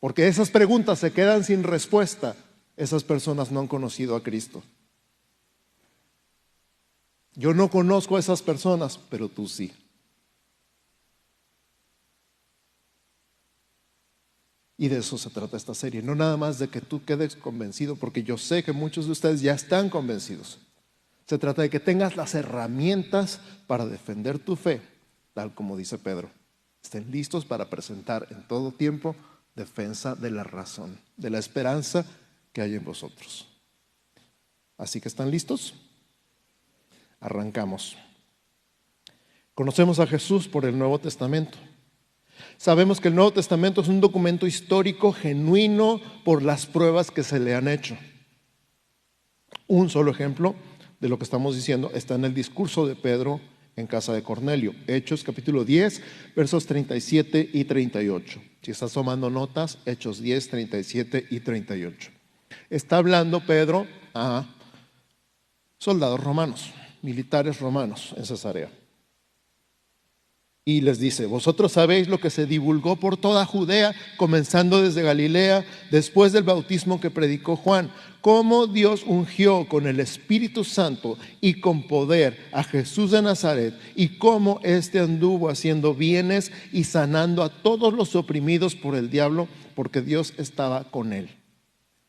porque 0.00 0.26
esas 0.26 0.50
preguntas 0.50 0.98
se 0.98 1.12
quedan 1.12 1.44
sin 1.44 1.62
respuesta, 1.62 2.36
esas 2.76 3.04
personas 3.04 3.50
no 3.50 3.60
han 3.60 3.68
conocido 3.68 4.16
a 4.16 4.22
Cristo. 4.22 4.62
Yo 7.34 7.52
no 7.52 7.70
conozco 7.70 8.16
a 8.16 8.20
esas 8.20 8.42
personas, 8.42 8.98
pero 9.10 9.28
tú 9.28 9.46
sí. 9.46 9.72
Y 14.78 14.88
de 14.88 14.98
eso 14.98 15.16
se 15.16 15.30
trata 15.30 15.56
esta 15.56 15.74
serie. 15.74 16.02
No 16.02 16.14
nada 16.14 16.36
más 16.36 16.58
de 16.58 16.68
que 16.68 16.80
tú 16.80 17.04
quedes 17.04 17.36
convencido, 17.36 17.96
porque 17.96 18.22
yo 18.22 18.36
sé 18.36 18.62
que 18.62 18.72
muchos 18.72 19.06
de 19.06 19.12
ustedes 19.12 19.40
ya 19.40 19.54
están 19.54 19.88
convencidos. 19.88 20.58
Se 21.26 21.38
trata 21.38 21.62
de 21.62 21.70
que 21.70 21.80
tengas 21.80 22.16
las 22.16 22.34
herramientas 22.34 23.40
para 23.66 23.86
defender 23.86 24.38
tu 24.38 24.54
fe, 24.54 24.80
tal 25.34 25.54
como 25.54 25.76
dice 25.76 25.98
Pedro. 25.98 26.30
Estén 26.82 27.10
listos 27.10 27.44
para 27.44 27.68
presentar 27.68 28.28
en 28.30 28.46
todo 28.46 28.70
tiempo 28.70 29.16
defensa 29.56 30.14
de 30.14 30.30
la 30.30 30.44
razón, 30.44 31.00
de 31.16 31.30
la 31.30 31.38
esperanza 31.38 32.06
que 32.52 32.60
hay 32.60 32.76
en 32.76 32.84
vosotros. 32.84 33.48
Así 34.78 35.00
que 35.00 35.08
están 35.08 35.30
listos. 35.30 35.74
Arrancamos. 37.18 37.96
Conocemos 39.54 39.98
a 39.98 40.06
Jesús 40.06 40.46
por 40.46 40.64
el 40.64 40.78
Nuevo 40.78 41.00
Testamento. 41.00 41.58
Sabemos 42.56 43.00
que 43.00 43.08
el 43.08 43.14
Nuevo 43.14 43.32
Testamento 43.32 43.80
es 43.80 43.88
un 43.88 44.00
documento 44.00 44.46
histórico 44.46 45.12
genuino 45.12 46.00
por 46.24 46.42
las 46.42 46.66
pruebas 46.66 47.10
que 47.10 47.24
se 47.24 47.40
le 47.40 47.54
han 47.54 47.66
hecho. 47.66 47.96
Un 49.66 49.88
solo 49.90 50.12
ejemplo 50.12 50.54
de 51.00 51.08
lo 51.08 51.18
que 51.18 51.24
estamos 51.24 51.54
diciendo 51.54 51.90
está 51.94 52.14
en 52.14 52.24
el 52.24 52.34
discurso 52.34 52.86
de 52.86 52.96
Pedro 52.96 53.40
en 53.76 53.86
casa 53.86 54.12
de 54.12 54.22
Cornelio, 54.22 54.74
Hechos 54.86 55.22
capítulo 55.22 55.64
10, 55.64 56.02
versos 56.34 56.66
37 56.66 57.50
y 57.52 57.64
38. 57.64 58.40
Si 58.62 58.70
estás 58.70 58.92
tomando 58.92 59.28
notas, 59.28 59.78
Hechos 59.84 60.20
10, 60.20 60.48
37 60.48 61.26
y 61.30 61.40
38. 61.40 62.10
Está 62.70 62.96
hablando 62.96 63.44
Pedro 63.44 63.86
a 64.14 64.46
soldados 65.78 66.20
romanos 66.20 66.72
militares 67.06 67.60
romanos 67.60 68.12
en 68.16 68.26
Cesarea. 68.26 68.68
Y 70.64 70.80
les 70.80 70.98
dice, 70.98 71.26
vosotros 71.26 71.70
sabéis 71.70 72.08
lo 72.08 72.18
que 72.18 72.30
se 72.30 72.44
divulgó 72.44 72.96
por 72.96 73.16
toda 73.16 73.46
Judea, 73.46 73.94
comenzando 74.16 74.82
desde 74.82 75.02
Galilea, 75.02 75.64
después 75.92 76.32
del 76.32 76.42
bautismo 76.42 77.00
que 77.00 77.12
predicó 77.12 77.54
Juan, 77.54 77.92
cómo 78.26 78.66
Dios 78.66 79.04
ungió 79.06 79.68
con 79.68 79.86
el 79.86 80.00
Espíritu 80.00 80.64
Santo 80.64 81.16
y 81.40 81.60
con 81.60 81.84
poder 81.86 82.36
a 82.50 82.64
Jesús 82.64 83.12
de 83.12 83.22
Nazaret, 83.22 83.72
y 83.94 84.18
cómo 84.18 84.58
éste 84.64 84.98
anduvo 84.98 85.48
haciendo 85.48 85.94
bienes 85.94 86.50
y 86.72 86.82
sanando 86.82 87.44
a 87.44 87.50
todos 87.50 87.94
los 87.94 88.16
oprimidos 88.16 88.74
por 88.74 88.96
el 88.96 89.10
diablo, 89.10 89.46
porque 89.76 90.02
Dios 90.02 90.34
estaba 90.38 90.90
con 90.90 91.12
él. 91.12 91.30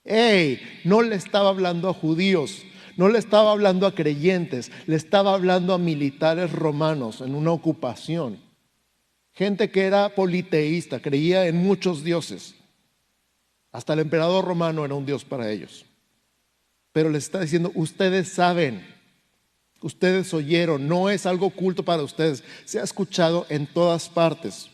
¡Ey! 0.06 0.60
No 0.84 1.04
le 1.04 1.16
estaba 1.16 1.50
hablando 1.50 1.88
a 1.88 1.94
judíos, 1.94 2.64
no 2.96 3.10
le 3.10 3.20
estaba 3.20 3.52
hablando 3.52 3.86
a 3.86 3.94
creyentes, 3.94 4.72
le 4.88 4.96
estaba 4.96 5.36
hablando 5.36 5.76
a 5.76 5.78
militares 5.78 6.52
romanos 6.52 7.22
en 7.22 7.36
una 7.36 7.52
ocupación. 7.52 8.40
Gente 9.34 9.70
que 9.70 9.84
era 9.84 10.16
politeísta, 10.16 11.00
creía 11.00 11.46
en 11.46 11.58
muchos 11.58 12.04
dioses. 12.04 12.56
Hasta 13.72 13.94
el 13.94 14.00
emperador 14.00 14.46
romano 14.46 14.84
era 14.84 14.96
un 14.96 15.06
dios 15.06 15.24
para 15.24 15.52
ellos. 15.52 15.87
Pero 16.98 17.12
les 17.12 17.26
está 17.26 17.42
diciendo, 17.42 17.72
ustedes 17.76 18.28
saben, 18.28 18.84
ustedes 19.84 20.34
oyeron, 20.34 20.88
no 20.88 21.12
es 21.12 21.28
algo 21.28 21.46
oculto 21.46 21.86
para 21.86 22.02
ustedes, 22.02 22.44
se 22.66 22.80
ha 22.80 22.84
escuchado 22.84 23.46
en 23.50 23.68
todas 23.68 24.10
partes. 24.10 24.72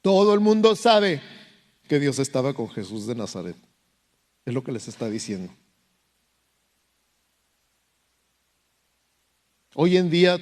Todo 0.00 0.32
el 0.32 0.40
mundo 0.40 0.74
sabe 0.74 1.20
que 1.86 2.00
Dios 2.00 2.18
estaba 2.18 2.54
con 2.54 2.70
Jesús 2.70 3.06
de 3.06 3.14
Nazaret. 3.14 3.56
Es 4.46 4.54
lo 4.54 4.64
que 4.64 4.72
les 4.72 4.88
está 4.88 5.10
diciendo. 5.10 5.52
Hoy 9.74 9.98
en 9.98 10.08
día 10.08 10.38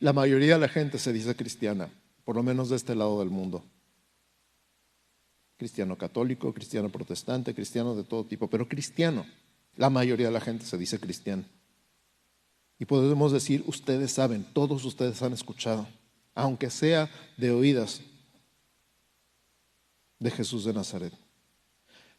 la 0.00 0.12
mayoría 0.12 0.56
de 0.56 0.60
la 0.60 0.68
gente 0.68 0.98
se 0.98 1.14
dice 1.14 1.34
cristiana, 1.34 1.88
por 2.26 2.36
lo 2.36 2.42
menos 2.42 2.68
de 2.68 2.76
este 2.76 2.94
lado 2.94 3.20
del 3.20 3.30
mundo. 3.30 3.64
Cristiano 5.56 5.96
católico, 5.96 6.52
cristiano 6.52 6.90
protestante, 6.90 7.54
cristiano 7.54 7.94
de 7.94 8.04
todo 8.04 8.26
tipo, 8.26 8.50
pero 8.50 8.68
cristiano. 8.68 9.24
La 9.76 9.90
mayoría 9.90 10.26
de 10.26 10.32
la 10.32 10.40
gente 10.40 10.64
se 10.64 10.78
dice 10.78 10.98
cristiano. 10.98 11.44
Y 12.78 12.84
podemos 12.84 13.32
decir, 13.32 13.62
ustedes 13.66 14.12
saben, 14.12 14.44
todos 14.52 14.84
ustedes 14.84 15.22
han 15.22 15.32
escuchado, 15.32 15.86
aunque 16.34 16.70
sea 16.70 17.10
de 17.36 17.50
oídas, 17.50 18.00
de 20.18 20.30
Jesús 20.30 20.64
de 20.64 20.72
Nazaret. 20.72 21.12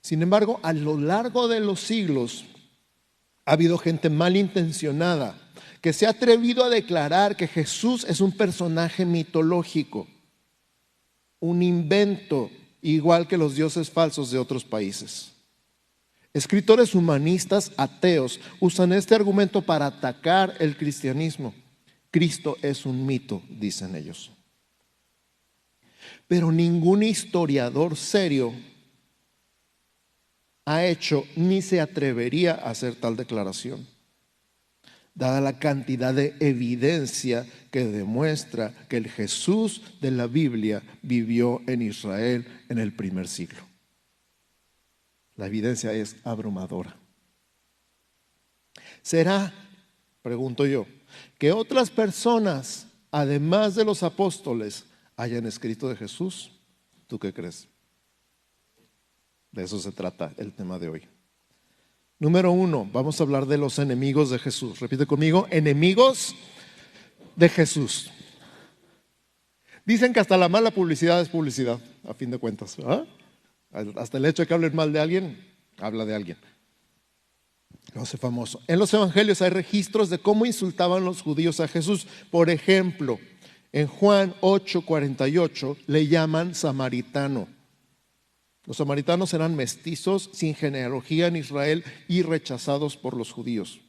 Sin 0.01 0.21
embargo, 0.21 0.59
a 0.63 0.73
lo 0.73 0.97
largo 0.97 1.47
de 1.47 1.59
los 1.59 1.79
siglos 1.79 2.45
ha 3.45 3.53
habido 3.53 3.77
gente 3.77 4.09
malintencionada 4.09 5.35
que 5.81 5.93
se 5.93 6.05
ha 6.05 6.11
atrevido 6.11 6.63
a 6.63 6.69
declarar 6.69 7.35
que 7.35 7.47
Jesús 7.47 8.03
es 8.05 8.19
un 8.19 8.31
personaje 8.31 9.05
mitológico, 9.05 10.07
un 11.39 11.61
invento 11.61 12.49
igual 12.81 13.27
que 13.27 13.37
los 13.37 13.55
dioses 13.55 13.89
falsos 13.89 14.31
de 14.31 14.39
otros 14.39 14.63
países. 14.63 15.31
Escritores 16.37 16.93
humanistas 16.93 17.71
ateos 17.77 18.39
usan 18.59 18.93
este 18.93 19.15
argumento 19.15 19.61
para 19.61 19.87
atacar 19.87 20.53
el 20.59 20.77
cristianismo. 20.77 21.53
Cristo 22.11 22.57
es 22.61 22.85
un 22.85 23.05
mito, 23.05 23.41
dicen 23.49 23.95
ellos. 23.95 24.31
Pero 26.27 26.51
ningún 26.51 27.03
historiador 27.03 27.95
serio 27.95 28.53
ha 30.65 30.85
hecho 30.85 31.25
ni 31.35 31.61
se 31.61 31.81
atrevería 31.81 32.53
a 32.53 32.69
hacer 32.69 32.95
tal 32.95 33.15
declaración 33.15 33.87
dada 35.17 35.41
la 35.41 35.57
cantidad 35.57 36.13
de 36.13 36.35
evidencia 36.39 37.47
que 37.71 37.85
demuestra 37.85 38.73
que 38.87 38.97
el 38.97 39.09
Jesús 39.09 39.81
de 39.99 40.11
la 40.11 40.27
Biblia 40.27 40.83
vivió 41.01 41.61
en 41.65 41.81
Israel 41.81 42.45
en 42.69 42.77
el 42.77 42.93
primer 42.93 43.27
siglo. 43.27 43.57
La 45.37 45.47
evidencia 45.47 45.93
es 45.93 46.17
abrumadora. 46.23 46.97
¿Será, 49.01 49.53
pregunto 50.21 50.65
yo, 50.65 50.85
que 51.37 51.51
otras 51.51 51.89
personas, 51.89 52.87
además 53.11 53.75
de 53.75 53.85
los 53.85 54.03
apóstoles, 54.03 54.85
hayan 55.15 55.45
escrito 55.45 55.87
de 55.87 55.95
Jesús? 55.95 56.51
¿Tú 57.07 57.17
qué 57.19 57.33
crees? 57.33 57.67
De 59.51 59.63
eso 59.63 59.79
se 59.79 59.91
trata 59.91 60.33
el 60.37 60.53
tema 60.53 60.77
de 60.77 60.89
hoy. 60.89 61.07
Número 62.19 62.51
uno, 62.51 62.89
vamos 62.91 63.19
a 63.19 63.23
hablar 63.23 63.45
de 63.45 63.59
los 63.59 63.77
enemigos 63.77 64.31
de 64.31 64.39
Jesús. 64.39 64.79
Repite 64.79 65.05
conmigo, 65.05 65.47
enemigos 65.51 66.35
de 67.35 67.47
Jesús. 67.47 68.11
Dicen 69.85 70.13
que 70.13 70.19
hasta 70.19 70.35
la 70.35 70.49
mala 70.49 70.71
publicidad 70.71 71.21
es 71.21 71.29
publicidad, 71.29 71.79
a 72.07 72.13
fin 72.15 72.31
de 72.31 72.39
cuentas. 72.39 72.75
Hasta 73.71 74.17
el 74.17 74.25
hecho 74.25 74.43
de 74.43 74.47
que 74.47 74.53
hablen 74.53 74.75
mal 74.75 74.91
de 74.93 74.99
alguien, 74.99 75.37
habla 75.77 76.05
de 76.05 76.15
alguien. 76.15 76.37
Lo 77.93 78.01
hace 78.01 78.17
famoso. 78.17 78.61
En 78.67 78.79
los 78.79 78.93
evangelios 78.93 79.41
hay 79.41 79.49
registros 79.49 80.09
de 80.09 80.19
cómo 80.19 80.45
insultaban 80.45 81.05
los 81.05 81.21
judíos 81.21 81.59
a 81.59 81.67
Jesús. 81.67 82.07
Por 82.31 82.49
ejemplo, 82.49 83.19
en 83.71 83.87
Juan 83.87 84.33
8:48 84.41 85.77
le 85.87 86.07
llaman 86.07 86.55
samaritano. 86.55 87.47
Los 88.65 88.77
samaritanos 88.77 89.33
eran 89.33 89.55
mestizos 89.55 90.29
sin 90.33 90.53
genealogía 90.53 91.27
en 91.27 91.37
Israel 91.37 91.85
y 92.09 92.21
rechazados 92.21 92.97
por 92.97 93.15
los 93.15 93.31
judíos. 93.31 93.79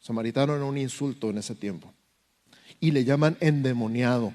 Samaritano 0.00 0.56
era 0.56 0.64
un 0.64 0.78
insulto 0.78 1.28
en 1.28 1.38
ese 1.38 1.54
tiempo. 1.54 1.92
Y 2.80 2.92
le 2.92 3.04
llaman 3.04 3.36
endemoniado. 3.40 4.32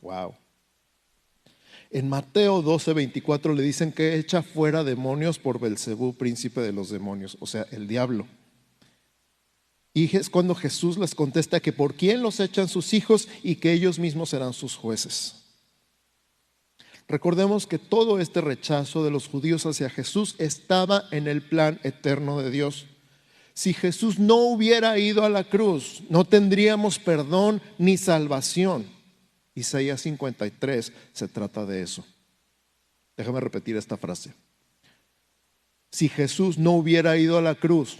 Wow. 0.00 0.34
En 1.94 2.08
Mateo 2.08 2.62
12, 2.62 2.94
24 2.94 3.52
le 3.52 3.62
dicen 3.62 3.92
que 3.92 4.16
echa 4.16 4.42
fuera 4.42 4.82
demonios 4.82 5.38
por 5.38 5.60
Belcebú, 5.60 6.14
príncipe 6.14 6.62
de 6.62 6.72
los 6.72 6.88
demonios, 6.88 7.36
o 7.38 7.46
sea, 7.46 7.66
el 7.70 7.86
diablo. 7.86 8.26
Y 9.92 10.16
es 10.16 10.30
cuando 10.30 10.54
Jesús 10.54 10.96
les 10.96 11.14
contesta 11.14 11.60
que 11.60 11.74
por 11.74 11.92
quién 11.92 12.22
los 12.22 12.40
echan 12.40 12.66
sus 12.66 12.94
hijos 12.94 13.28
y 13.42 13.56
que 13.56 13.74
ellos 13.74 13.98
mismos 13.98 14.30
serán 14.30 14.54
sus 14.54 14.74
jueces. 14.74 15.42
Recordemos 17.08 17.66
que 17.66 17.78
todo 17.78 18.20
este 18.20 18.40
rechazo 18.40 19.04
de 19.04 19.10
los 19.10 19.28
judíos 19.28 19.66
hacia 19.66 19.90
Jesús 19.90 20.34
estaba 20.38 21.04
en 21.10 21.28
el 21.28 21.42
plan 21.42 21.78
eterno 21.82 22.40
de 22.40 22.50
Dios. 22.50 22.86
Si 23.52 23.74
Jesús 23.74 24.18
no 24.18 24.36
hubiera 24.36 24.98
ido 24.98 25.26
a 25.26 25.28
la 25.28 25.44
cruz, 25.44 26.04
no 26.08 26.24
tendríamos 26.24 26.98
perdón 26.98 27.60
ni 27.76 27.98
salvación. 27.98 29.01
Isaías 29.54 30.00
53 30.02 30.92
se 31.12 31.28
trata 31.28 31.66
de 31.66 31.82
eso. 31.82 32.04
Déjame 33.16 33.40
repetir 33.40 33.76
esta 33.76 33.96
frase. 33.96 34.32
Si 35.90 36.08
Jesús 36.08 36.56
no 36.56 36.72
hubiera 36.72 37.16
ido 37.18 37.36
a 37.36 37.42
la 37.42 37.54
cruz, 37.54 37.98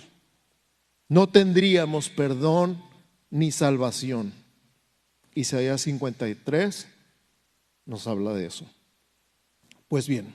no 1.08 1.28
tendríamos 1.28 2.08
perdón 2.08 2.82
ni 3.28 3.52
salvación. 3.52 4.32
Isaías 5.34 5.82
53 5.82 6.86
nos 7.84 8.06
habla 8.06 8.32
de 8.32 8.46
eso. 8.46 8.66
Pues 9.88 10.08
bien, 10.08 10.34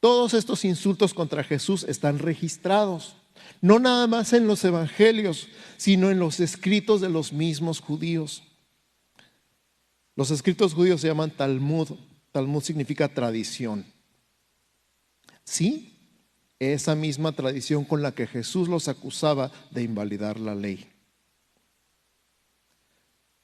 todos 0.00 0.34
estos 0.34 0.64
insultos 0.64 1.14
contra 1.14 1.44
Jesús 1.44 1.84
están 1.84 2.18
registrados, 2.18 3.16
no 3.60 3.78
nada 3.78 4.06
más 4.06 4.32
en 4.32 4.46
los 4.48 4.64
evangelios, 4.64 5.48
sino 5.76 6.10
en 6.10 6.18
los 6.18 6.40
escritos 6.40 7.00
de 7.00 7.08
los 7.08 7.32
mismos 7.32 7.80
judíos. 7.80 8.42
Los 10.16 10.30
escritos 10.30 10.72
judíos 10.72 11.02
se 11.02 11.08
llaman 11.08 11.30
Talmud. 11.30 11.90
Talmud 12.32 12.62
significa 12.62 13.08
tradición. 13.08 13.84
Sí, 15.44 15.92
esa 16.58 16.94
misma 16.94 17.32
tradición 17.32 17.84
con 17.84 18.00
la 18.02 18.12
que 18.12 18.26
Jesús 18.26 18.66
los 18.66 18.88
acusaba 18.88 19.52
de 19.70 19.82
invalidar 19.82 20.40
la 20.40 20.54
ley. 20.54 20.86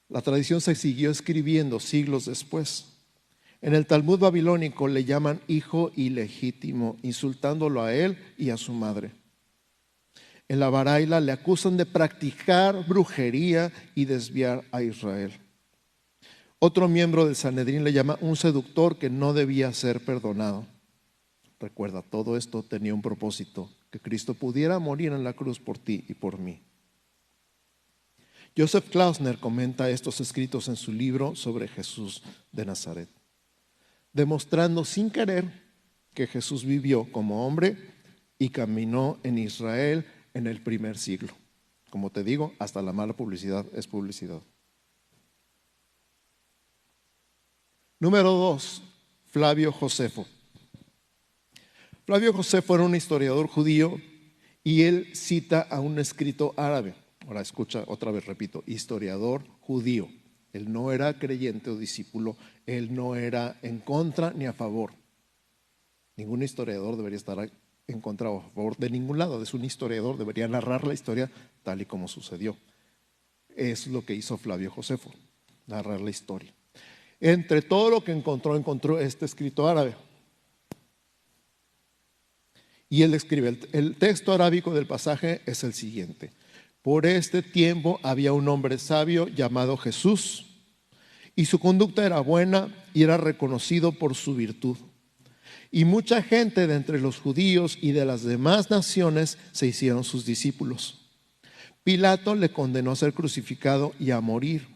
La 0.08 0.22
tradición 0.22 0.60
se 0.60 0.74
siguió 0.74 1.10
escribiendo 1.10 1.78
siglos 1.78 2.24
después. 2.24 2.86
En 3.60 3.74
el 3.74 3.86
Talmud 3.86 4.18
babilónico 4.18 4.88
le 4.88 5.04
llaman 5.04 5.40
hijo 5.48 5.92
ilegítimo, 5.94 6.96
insultándolo 7.02 7.82
a 7.82 7.94
él 7.94 8.18
y 8.36 8.50
a 8.50 8.56
su 8.56 8.72
madre. 8.72 9.12
En 10.48 10.58
la 10.58 10.70
Baraila 10.70 11.20
le 11.20 11.32
acusan 11.32 11.76
de 11.76 11.86
practicar 11.86 12.86
brujería 12.86 13.72
y 13.94 14.06
desviar 14.06 14.64
a 14.72 14.82
Israel. 14.82 15.32
Otro 16.64 16.88
miembro 16.88 17.26
del 17.26 17.34
Sanedrín 17.34 17.82
le 17.82 17.92
llama 17.92 18.16
un 18.20 18.36
seductor 18.36 18.96
que 18.96 19.10
no 19.10 19.32
debía 19.32 19.72
ser 19.72 19.98
perdonado. 19.98 20.64
Recuerda, 21.58 22.02
todo 22.02 22.36
esto 22.36 22.62
tenía 22.62 22.94
un 22.94 23.02
propósito, 23.02 23.68
que 23.90 23.98
Cristo 23.98 24.34
pudiera 24.34 24.78
morir 24.78 25.10
en 25.10 25.24
la 25.24 25.32
cruz 25.32 25.58
por 25.58 25.76
ti 25.76 26.04
y 26.08 26.14
por 26.14 26.38
mí. 26.38 26.60
Joseph 28.56 28.88
Klausner 28.90 29.38
comenta 29.38 29.90
estos 29.90 30.20
escritos 30.20 30.68
en 30.68 30.76
su 30.76 30.92
libro 30.92 31.34
sobre 31.34 31.66
Jesús 31.66 32.22
de 32.52 32.64
Nazaret, 32.64 33.08
demostrando 34.12 34.84
sin 34.84 35.10
querer 35.10 35.64
que 36.14 36.28
Jesús 36.28 36.64
vivió 36.64 37.10
como 37.10 37.44
hombre 37.44 37.76
y 38.38 38.50
caminó 38.50 39.18
en 39.24 39.36
Israel 39.38 40.06
en 40.32 40.46
el 40.46 40.62
primer 40.62 40.96
siglo. 40.96 41.32
Como 41.90 42.10
te 42.10 42.22
digo, 42.22 42.52
hasta 42.60 42.82
la 42.82 42.92
mala 42.92 43.14
publicidad 43.14 43.66
es 43.74 43.88
publicidad. 43.88 44.42
Número 48.02 48.32
dos, 48.32 48.82
Flavio 49.26 49.70
Josefo. 49.70 50.26
Flavio 52.04 52.32
Josefo 52.32 52.74
era 52.74 52.82
un 52.82 52.96
historiador 52.96 53.46
judío 53.46 53.96
y 54.64 54.82
él 54.82 55.14
cita 55.14 55.60
a 55.60 55.78
un 55.78 56.00
escrito 56.00 56.52
árabe. 56.56 56.96
Ahora 57.28 57.42
escucha 57.42 57.84
otra 57.86 58.10
vez, 58.10 58.26
repito, 58.26 58.64
historiador 58.66 59.44
judío. 59.60 60.08
Él 60.52 60.72
no 60.72 60.90
era 60.90 61.16
creyente 61.16 61.70
o 61.70 61.76
discípulo, 61.76 62.36
él 62.66 62.92
no 62.92 63.14
era 63.14 63.60
en 63.62 63.78
contra 63.78 64.32
ni 64.32 64.46
a 64.46 64.52
favor. 64.52 64.94
Ningún 66.16 66.42
historiador 66.42 66.96
debería 66.96 67.18
estar 67.18 67.52
en 67.86 68.00
contra 68.00 68.30
o 68.30 68.40
a 68.40 68.50
favor 68.50 68.76
de 68.78 68.90
ningún 68.90 69.18
lado. 69.18 69.40
Es 69.40 69.54
un 69.54 69.64
historiador, 69.64 70.18
debería 70.18 70.48
narrar 70.48 70.84
la 70.88 70.94
historia 70.94 71.30
tal 71.62 71.82
y 71.82 71.86
como 71.86 72.08
sucedió. 72.08 72.56
Es 73.54 73.86
lo 73.86 74.04
que 74.04 74.16
hizo 74.16 74.38
Flavio 74.38 74.72
Josefo, 74.72 75.12
narrar 75.68 76.00
la 76.00 76.10
historia. 76.10 76.52
Entre 77.24 77.62
todo 77.62 77.88
lo 77.88 78.02
que 78.02 78.10
encontró, 78.10 78.56
encontró 78.56 78.98
este 78.98 79.24
escrito 79.26 79.68
árabe. 79.68 79.94
Y 82.90 83.02
él 83.02 83.14
escribe, 83.14 83.60
el, 83.70 83.94
texto 83.94 84.32
arábico 84.32 84.74
del 84.74 84.88
pasaje 84.88 85.40
es 85.46 85.62
el 85.62 85.72
siguiente. 85.72 86.32
Por 86.82 87.06
este 87.06 87.40
tiempo 87.40 88.00
había 88.02 88.32
un 88.32 88.48
hombre 88.48 88.76
sabio 88.76 89.28
llamado 89.28 89.76
Jesús, 89.76 90.46
y 91.36 91.44
su 91.44 91.60
conducta 91.60 92.04
era 92.04 92.18
buena 92.18 92.74
y 92.92 93.04
era 93.04 93.18
reconocido 93.18 93.92
por 93.92 94.16
su 94.16 94.34
virtud. 94.34 94.76
Y 95.70 95.84
mucha 95.84 96.22
gente 96.22 96.66
de 96.66 96.74
entre 96.74 97.00
los 97.00 97.20
judíos 97.20 97.78
y 97.80 97.92
de 97.92 98.04
las 98.04 98.24
demás 98.24 98.68
naciones 98.68 99.38
se 99.52 99.68
hicieron 99.68 100.02
sus 100.02 100.26
discípulos. 100.26 101.08
Pilato 101.84 102.34
le 102.34 102.50
condenó 102.50 102.90
a 102.90 102.96
ser 102.96 103.14
crucificado 103.14 103.92
y 104.00 104.10
a 104.10 104.20
morir. 104.20 104.72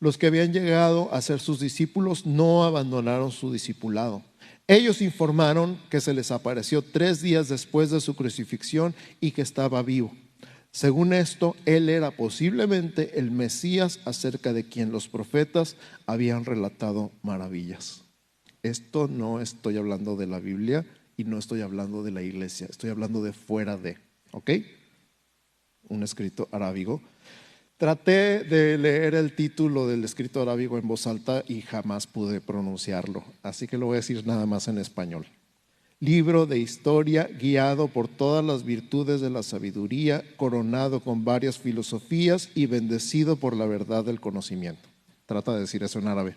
Los 0.00 0.16
que 0.16 0.28
habían 0.28 0.52
llegado 0.52 1.12
a 1.12 1.20
ser 1.20 1.40
sus 1.40 1.58
discípulos 1.58 2.24
no 2.24 2.64
abandonaron 2.64 3.32
su 3.32 3.52
discipulado. 3.52 4.22
Ellos 4.68 5.02
informaron 5.02 5.80
que 5.90 6.00
se 6.00 6.14
les 6.14 6.30
apareció 6.30 6.82
tres 6.82 7.20
días 7.20 7.48
después 7.48 7.90
de 7.90 8.00
su 8.00 8.14
crucifixión 8.14 8.94
y 9.20 9.32
que 9.32 9.42
estaba 9.42 9.82
vivo. 9.82 10.12
Según 10.70 11.12
esto, 11.12 11.56
él 11.64 11.88
era 11.88 12.10
posiblemente 12.10 13.18
el 13.18 13.30
Mesías 13.30 14.00
acerca 14.04 14.52
de 14.52 14.64
quien 14.64 14.92
los 14.92 15.08
profetas 15.08 15.76
habían 16.06 16.44
relatado 16.44 17.10
maravillas. 17.22 18.04
Esto 18.62 19.08
no 19.08 19.40
estoy 19.40 19.78
hablando 19.78 20.16
de 20.16 20.26
la 20.26 20.38
Biblia 20.38 20.84
y 21.16 21.24
no 21.24 21.38
estoy 21.38 21.62
hablando 21.62 22.02
de 22.02 22.12
la 22.12 22.22
iglesia, 22.22 22.66
estoy 22.70 22.90
hablando 22.90 23.22
de 23.22 23.32
fuera 23.32 23.76
de, 23.76 23.96
¿ok? 24.30 24.50
Un 25.88 26.02
escrito 26.02 26.48
arábigo 26.52 27.00
Traté 27.78 28.42
de 28.42 28.76
leer 28.76 29.14
el 29.14 29.36
título 29.36 29.86
del 29.86 30.02
escrito 30.02 30.42
arábigo 30.42 30.78
en 30.78 30.88
voz 30.88 31.06
alta 31.06 31.44
y 31.46 31.62
jamás 31.62 32.08
pude 32.08 32.40
pronunciarlo, 32.40 33.22
así 33.44 33.68
que 33.68 33.78
lo 33.78 33.86
voy 33.86 33.94
a 33.94 34.02
decir 34.02 34.26
nada 34.26 34.46
más 34.46 34.66
en 34.66 34.78
español. 34.78 35.26
Libro 36.00 36.46
de 36.46 36.58
historia 36.58 37.28
guiado 37.28 37.86
por 37.86 38.08
todas 38.08 38.44
las 38.44 38.64
virtudes 38.64 39.20
de 39.20 39.30
la 39.30 39.44
sabiduría, 39.44 40.24
coronado 40.36 40.98
con 40.98 41.24
varias 41.24 41.58
filosofías 41.58 42.50
y 42.56 42.66
bendecido 42.66 43.36
por 43.36 43.54
la 43.54 43.66
verdad 43.66 44.04
del 44.04 44.20
conocimiento. 44.20 44.88
Trata 45.26 45.54
de 45.54 45.60
decir 45.60 45.84
eso 45.84 46.00
en 46.00 46.08
árabe. 46.08 46.34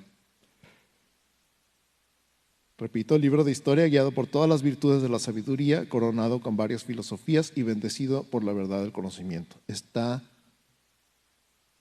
Repito, 2.77 3.17
libro 3.17 3.43
de 3.43 3.51
historia 3.51 3.87
guiado 3.87 4.11
por 4.11 4.27
todas 4.27 4.47
las 4.49 4.61
virtudes 4.61 5.01
de 5.01 5.09
la 5.09 5.17
sabiduría, 5.17 5.89
coronado 5.89 6.39
con 6.39 6.55
varias 6.55 6.83
filosofías 6.83 7.51
y 7.55 7.63
bendecido 7.63 8.25
por 8.25 8.43
la 8.43 8.53
verdad 8.53 8.81
del 8.81 8.91
conocimiento. 8.91 9.55
Está 9.67 10.23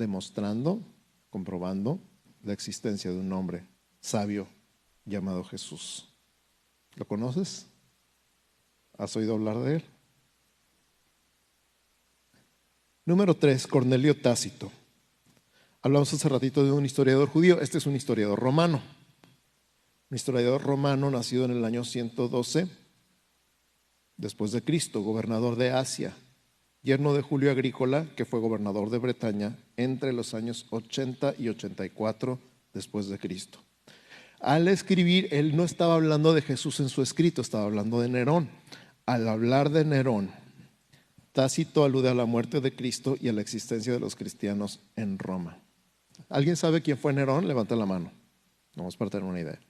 demostrando, 0.00 0.82
comprobando 1.28 2.00
la 2.42 2.54
existencia 2.54 3.12
de 3.12 3.18
un 3.18 3.32
hombre 3.32 3.66
sabio 4.00 4.48
llamado 5.04 5.44
Jesús. 5.44 6.08
¿Lo 6.96 7.06
conoces? 7.06 7.66
¿Has 8.98 9.14
oído 9.14 9.34
hablar 9.34 9.58
de 9.58 9.76
él? 9.76 9.84
Número 13.04 13.36
tres, 13.36 13.66
Cornelio 13.66 14.20
Tácito. 14.20 14.72
Hablamos 15.82 16.12
hace 16.12 16.28
ratito 16.28 16.64
de 16.64 16.72
un 16.72 16.84
historiador 16.84 17.28
judío, 17.28 17.60
este 17.60 17.78
es 17.78 17.86
un 17.86 17.94
historiador 17.94 18.38
romano. 18.38 18.82
Un 20.10 20.16
historiador 20.16 20.62
romano 20.62 21.10
nacido 21.10 21.44
en 21.44 21.52
el 21.52 21.64
año 21.64 21.84
112 21.84 22.68
después 24.16 24.52
de 24.52 24.62
Cristo, 24.62 25.02
gobernador 25.02 25.56
de 25.56 25.70
Asia, 25.70 26.14
yerno 26.82 27.14
de 27.14 27.22
Julio 27.22 27.50
Agrícola, 27.50 28.06
que 28.16 28.24
fue 28.24 28.40
gobernador 28.40 28.90
de 28.90 28.98
Bretaña 28.98 29.58
entre 29.76 30.12
los 30.12 30.34
años 30.34 30.66
80 30.70 31.34
y 31.38 31.48
84 31.48 32.38
después 32.72 33.08
de 33.08 33.18
Cristo. 33.18 33.58
Al 34.40 34.68
escribir, 34.68 35.28
él 35.32 35.54
no 35.54 35.64
estaba 35.64 35.94
hablando 35.94 36.32
de 36.32 36.42
Jesús 36.42 36.80
en 36.80 36.88
su 36.88 37.02
escrito, 37.02 37.42
estaba 37.42 37.64
hablando 37.64 38.00
de 38.00 38.08
Nerón. 38.08 38.48
Al 39.04 39.28
hablar 39.28 39.70
de 39.70 39.84
Nerón, 39.84 40.30
Tácito 41.32 41.84
alude 41.84 42.08
a 42.08 42.14
la 42.14 42.24
muerte 42.24 42.60
de 42.60 42.74
Cristo 42.74 43.16
y 43.20 43.28
a 43.28 43.32
la 43.32 43.40
existencia 43.40 43.92
de 43.92 44.00
los 44.00 44.16
cristianos 44.16 44.80
en 44.96 45.18
Roma. 45.18 45.60
¿Alguien 46.28 46.56
sabe 46.56 46.82
quién 46.82 46.98
fue 46.98 47.12
Nerón? 47.12 47.46
Levanta 47.46 47.76
la 47.76 47.86
mano. 47.86 48.12
Vamos 48.74 48.96
para 48.96 49.10
tener 49.10 49.24
una 49.24 49.40
idea. 49.40 49.60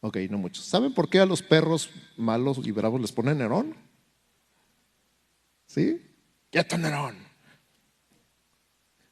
Ok, 0.00 0.18
no 0.30 0.38
muchos. 0.38 0.64
¿Saben 0.64 0.92
por 0.92 1.08
qué 1.08 1.20
a 1.20 1.26
los 1.26 1.42
perros 1.42 1.90
malos 2.16 2.60
y 2.64 2.72
bravos 2.72 3.00
les 3.00 3.12
pone 3.12 3.34
Nerón? 3.34 3.74
¿Sí? 5.66 6.00
Está 6.60 6.76
Nerón. 6.78 7.16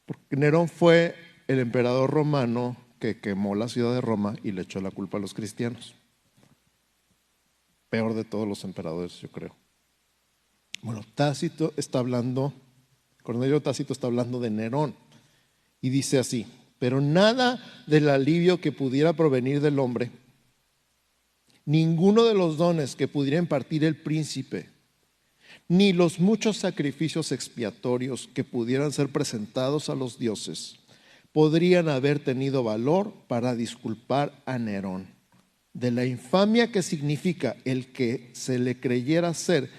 Porque 0.05 0.35
Nerón 0.35 0.67
fue 0.67 1.15
el 1.47 1.59
emperador 1.59 2.09
romano 2.09 2.77
que 2.99 3.19
quemó 3.19 3.55
la 3.55 3.67
ciudad 3.67 3.93
de 3.93 4.01
Roma 4.01 4.35
y 4.43 4.51
le 4.51 4.61
echó 4.61 4.81
la 4.81 4.91
culpa 4.91 5.17
a 5.17 5.21
los 5.21 5.33
cristianos. 5.33 5.95
Peor 7.89 8.13
de 8.13 8.23
todos 8.23 8.47
los 8.47 8.63
emperadores, 8.63 9.19
yo 9.21 9.29
creo. 9.29 9.55
Bueno, 10.81 11.01
Tácito 11.15 11.73
está 11.77 11.99
hablando 11.99 12.53
Cornelio 13.23 13.61
Tácito 13.61 13.93
está 13.93 14.07
hablando 14.07 14.39
de 14.41 14.51
Nerón 14.51 14.93
y 15.81 15.89
dice 15.89 16.19
así, 16.19 16.45
pero 16.77 16.99
nada 17.01 17.59
del 17.87 18.09
alivio 18.09 18.59
que 18.59 18.73
pudiera 18.73 19.13
provenir 19.13 19.61
del 19.61 19.79
hombre, 19.79 20.11
ninguno 21.65 22.25
de 22.25 22.33
los 22.33 22.57
dones 22.57 22.95
que 22.95 23.07
pudiera 23.07 23.39
impartir 23.39 23.85
el 23.85 23.95
príncipe, 23.95 24.69
ni 25.67 25.93
los 25.93 26.19
muchos 26.19 26.57
sacrificios 26.57 27.31
expiatorios 27.31 28.29
que 28.33 28.43
pudieran 28.43 28.91
ser 28.91 29.09
presentados 29.09 29.89
a 29.89 29.95
los 29.95 30.19
dioses, 30.19 30.77
podrían 31.31 31.89
haber 31.89 32.19
tenido 32.19 32.63
valor 32.63 33.13
para 33.27 33.55
disculpar 33.55 34.41
a 34.45 34.57
Nerón 34.59 35.13
de 35.73 35.91
la 35.91 36.05
infamia 36.05 36.71
que 36.71 36.83
significa 36.83 37.55
el 37.65 37.91
que 37.91 38.29
se 38.33 38.59
le 38.59 38.79
creyera 38.79 39.33
ser 39.33 39.69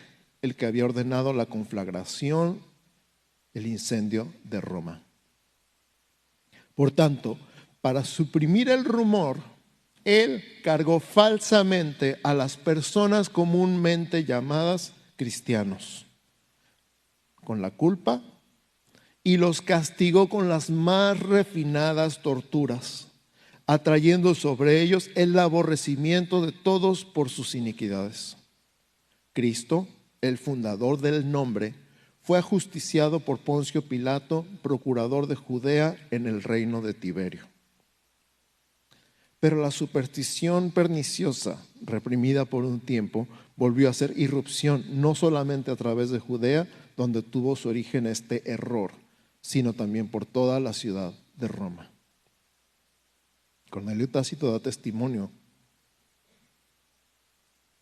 el 0.42 0.56
que 0.56 0.66
había 0.66 0.84
ordenado 0.84 1.32
la 1.32 1.46
conflagración, 1.46 2.60
el 3.54 3.66
incendio 3.66 4.32
de 4.42 4.60
Roma. 4.60 5.02
Por 6.74 6.90
tanto, 6.90 7.38
para 7.80 8.04
suprimir 8.04 8.68
el 8.68 8.84
rumor, 8.84 9.38
él 10.04 10.42
cargó 10.62 11.00
falsamente 11.00 12.18
a 12.24 12.34
las 12.34 12.56
personas 12.56 13.30
comúnmente 13.30 14.24
llamadas 14.24 14.92
cristianos 15.24 16.04
con 17.44 17.62
la 17.62 17.70
culpa 17.70 18.22
y 19.22 19.38
los 19.38 19.62
castigó 19.62 20.28
con 20.28 20.50
las 20.50 20.68
más 20.68 21.18
refinadas 21.18 22.20
torturas, 22.20 23.08
atrayendo 23.66 24.34
sobre 24.34 24.82
ellos 24.82 25.08
el 25.14 25.38
aborrecimiento 25.38 26.44
de 26.44 26.52
todos 26.52 27.06
por 27.06 27.30
sus 27.30 27.54
iniquidades. 27.54 28.36
Cristo, 29.32 29.88
el 30.20 30.36
fundador 30.36 31.00
del 31.00 31.32
nombre, 31.32 31.74
fue 32.20 32.38
ajusticiado 32.38 33.20
por 33.20 33.38
Poncio 33.38 33.88
Pilato, 33.88 34.44
procurador 34.62 35.26
de 35.26 35.36
Judea 35.36 35.96
en 36.10 36.26
el 36.26 36.42
reino 36.42 36.82
de 36.82 36.92
Tiberio. 36.92 37.48
Pero 39.40 39.62
la 39.62 39.70
superstición 39.70 40.70
perniciosa, 40.70 41.66
reprimida 41.82 42.44
por 42.44 42.64
un 42.64 42.80
tiempo, 42.80 43.26
volvió 43.56 43.88
a 43.88 43.90
hacer 43.90 44.12
irrupción, 44.16 44.84
no 45.00 45.14
solamente 45.14 45.70
a 45.70 45.76
través 45.76 46.10
de 46.10 46.18
Judea, 46.18 46.68
donde 46.96 47.22
tuvo 47.22 47.56
su 47.56 47.68
origen 47.68 48.06
este 48.06 48.50
error, 48.50 48.92
sino 49.40 49.72
también 49.72 50.08
por 50.08 50.26
toda 50.26 50.60
la 50.60 50.72
ciudad 50.72 51.12
de 51.36 51.48
Roma. 51.48 51.90
Cornelio 53.70 54.08
Tácito 54.08 54.52
da 54.52 54.60
testimonio, 54.60 55.30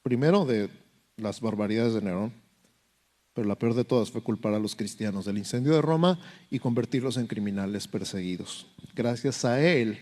primero 0.03 0.45
de 0.47 0.71
las 1.17 1.41
barbaridades 1.41 1.95
de 1.95 2.03
Nerón, 2.03 2.33
pero 3.35 3.47
la 3.47 3.59
peor 3.59 3.75
de 3.75 3.85
todas 3.85 4.11
fue 4.11 4.23
culpar 4.23 4.55
a 4.55 4.59
los 4.59 4.77
cristianos 4.77 5.25
del 5.25 5.39
incendio 5.39 5.73
de 5.73 5.83
Roma 5.83 6.19
y 6.51 6.59
convertirlos 6.59 7.17
en 7.17 7.27
criminales 7.27 7.89
perseguidos. 7.89 8.67
Gracias 8.95 9.45
a 9.45 9.61
él, 9.61 9.99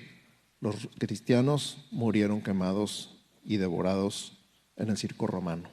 los 0.61 0.89
cristianos 0.99 1.87
murieron 1.91 2.41
quemados 2.41 3.19
y 3.45 3.57
devorados 3.57 4.40
en 4.81 4.89
el 4.89 4.97
circo 4.97 5.27
romano. 5.27 5.69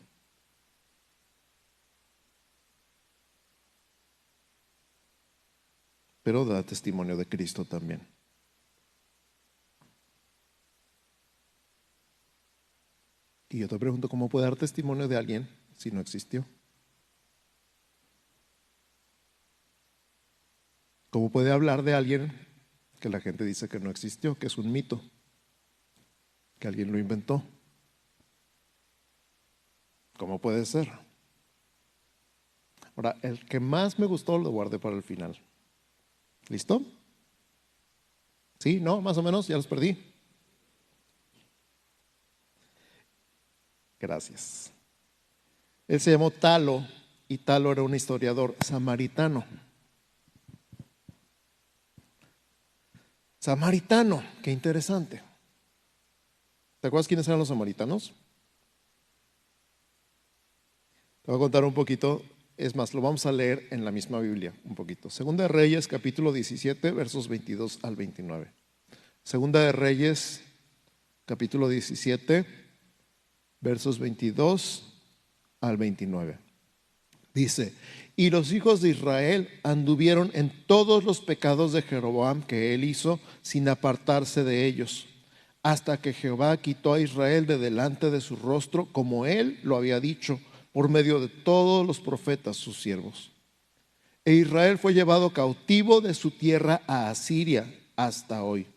Pero 6.24 6.44
da 6.44 6.62
testimonio 6.62 7.16
de 7.16 7.26
Cristo 7.26 7.64
también. 7.64 8.06
Y 13.50 13.60
yo 13.60 13.70
te 13.70 13.80
pregunto, 13.80 14.10
¿cómo 14.10 14.28
puede 14.28 14.46
dar 14.46 14.58
testimonio 14.58 15.08
de 15.08 15.16
alguien 15.16 15.48
si 15.78 15.90
no 15.90 16.02
existió? 16.02 16.46
¿Cómo 21.10 21.32
puede 21.32 21.52
hablar 21.52 21.84
de 21.84 21.94
alguien 21.94 22.34
que 23.00 23.08
la 23.08 23.22
gente 23.22 23.46
dice 23.46 23.70
que 23.70 23.80
no 23.80 23.90
existió, 23.90 24.36
que 24.36 24.48
es 24.48 24.58
un 24.58 24.70
mito, 24.70 25.02
que 26.60 26.68
alguien 26.68 26.92
lo 26.92 27.00
inventó. 27.00 27.42
¿Cómo 30.18 30.40
puede 30.40 30.66
ser? 30.66 30.92
Ahora, 32.96 33.16
el 33.22 33.46
que 33.46 33.60
más 33.60 34.00
me 34.00 34.08
gustó 34.08 34.38
lo 34.38 34.50
guardé 34.50 34.80
para 34.80 34.96
el 34.96 35.04
final. 35.04 35.40
¿Listo? 36.50 36.82
¿Sí? 38.60 38.80
¿No? 38.80 39.02
Más 39.02 39.18
o 39.18 39.24
menos, 39.24 39.48
ya 39.48 39.56
los 39.56 39.68
perdí. 39.68 39.98
Gracias. 44.00 44.72
Él 45.88 46.00
se 46.00 46.12
llamó 46.12 46.32
Talo 46.32 46.86
y 47.28 47.38
Talo 47.38 47.72
era 47.72 47.84
un 47.84 47.96
historiador 47.96 48.56
samaritano. 48.66 49.46
Samaritano, 53.40 54.24
qué 54.44 54.52
interesante. 54.52 55.22
¿Te 56.82 56.88
acuerdas 56.88 57.08
quiénes 57.08 57.28
eran 57.28 57.40
los 57.40 57.48
samaritanos? 57.48 58.14
Te 61.28 61.32
voy 61.34 61.40
a 61.40 61.44
contar 61.44 61.66
un 61.66 61.74
poquito, 61.74 62.24
es 62.56 62.74
más, 62.74 62.94
lo 62.94 63.02
vamos 63.02 63.26
a 63.26 63.34
leer 63.34 63.68
en 63.72 63.84
la 63.84 63.92
misma 63.92 64.22
Biblia, 64.22 64.54
un 64.64 64.76
poquito. 64.76 65.10
Segunda 65.10 65.44
de 65.44 65.50
Reyes, 65.50 65.86
capítulo 65.90 66.32
17, 66.32 66.92
versos 66.92 67.28
22 67.28 67.80
al 67.82 67.98
29. 67.98 68.48
Segunda 69.24 69.60
de 69.60 69.74
Reyes, 69.74 70.40
capítulo 71.26 71.68
17, 71.68 72.46
versos 73.60 74.00
22 74.00 74.86
al 75.60 75.76
29. 75.76 76.38
Dice, 77.34 77.74
y 78.16 78.30
los 78.30 78.54
hijos 78.54 78.80
de 78.80 78.92
Israel 78.92 79.50
anduvieron 79.64 80.32
en 80.34 80.50
todos 80.66 81.04
los 81.04 81.20
pecados 81.20 81.74
de 81.74 81.82
Jeroboam 81.82 82.42
que 82.42 82.74
él 82.74 82.86
hizo 82.86 83.20
sin 83.42 83.68
apartarse 83.68 84.46
de 84.46 84.66
ellos, 84.66 85.08
hasta 85.62 85.98
que 85.98 86.14
Jehová 86.14 86.56
quitó 86.56 86.94
a 86.94 87.02
Israel 87.02 87.46
de 87.48 87.58
delante 87.58 88.12
de 88.12 88.22
su 88.22 88.38
rostro, 88.38 88.86
como 88.94 89.26
él 89.26 89.60
lo 89.64 89.76
había 89.76 90.00
dicho, 90.00 90.40
por 90.78 90.90
medio 90.90 91.20
de 91.20 91.28
todos 91.28 91.88
los 91.88 92.00
profetas 92.00 92.56
sus 92.56 92.80
siervos. 92.80 93.32
E 94.24 94.36
Israel 94.36 94.78
fue 94.78 94.94
llevado 94.94 95.32
cautivo 95.32 96.02
de 96.02 96.14
su 96.14 96.30
tierra 96.30 96.84
a 96.86 97.10
Asiria 97.10 97.66
hasta 97.96 98.44
hoy. 98.44 98.68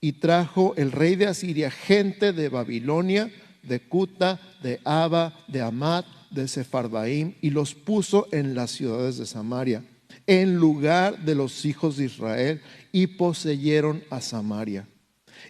Y 0.00 0.12
trajo 0.12 0.72
el 0.78 0.90
rey 0.90 1.16
de 1.16 1.26
Asiria 1.26 1.70
gente 1.70 2.32
de 2.32 2.48
Babilonia, 2.48 3.30
de 3.62 3.78
Cuta, 3.78 4.40
de 4.62 4.80
Aba, 4.86 5.38
de 5.48 5.60
Amat, 5.60 6.06
de 6.30 6.48
Sefarbaim 6.48 7.34
y 7.42 7.50
los 7.50 7.74
puso 7.74 8.26
en 8.32 8.54
las 8.54 8.70
ciudades 8.70 9.18
de 9.18 9.26
Samaria, 9.26 9.84
en 10.26 10.54
lugar 10.54 11.26
de 11.26 11.34
los 11.34 11.66
hijos 11.66 11.98
de 11.98 12.06
Israel, 12.06 12.62
y 12.90 13.06
poseyeron 13.06 14.02
a 14.08 14.22
Samaria. 14.22 14.88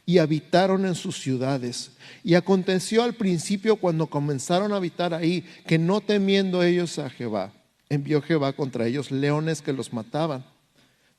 Y 0.06 0.18
habitaron 0.18 0.86
en 0.86 0.94
sus 0.94 1.20
ciudades. 1.20 1.92
Y 2.24 2.34
aconteció 2.34 3.02
al 3.02 3.14
principio 3.14 3.76
cuando 3.76 4.06
comenzaron 4.06 4.72
a 4.72 4.76
habitar 4.76 5.14
ahí, 5.14 5.44
que 5.66 5.78
no 5.78 6.00
temiendo 6.00 6.62
ellos 6.62 6.98
a 6.98 7.10
Jehová, 7.10 7.52
envió 7.88 8.22
Jehová 8.22 8.52
contra 8.52 8.86
ellos 8.86 9.10
leones 9.10 9.62
que 9.62 9.72
los 9.72 9.92
mataban. 9.92 10.44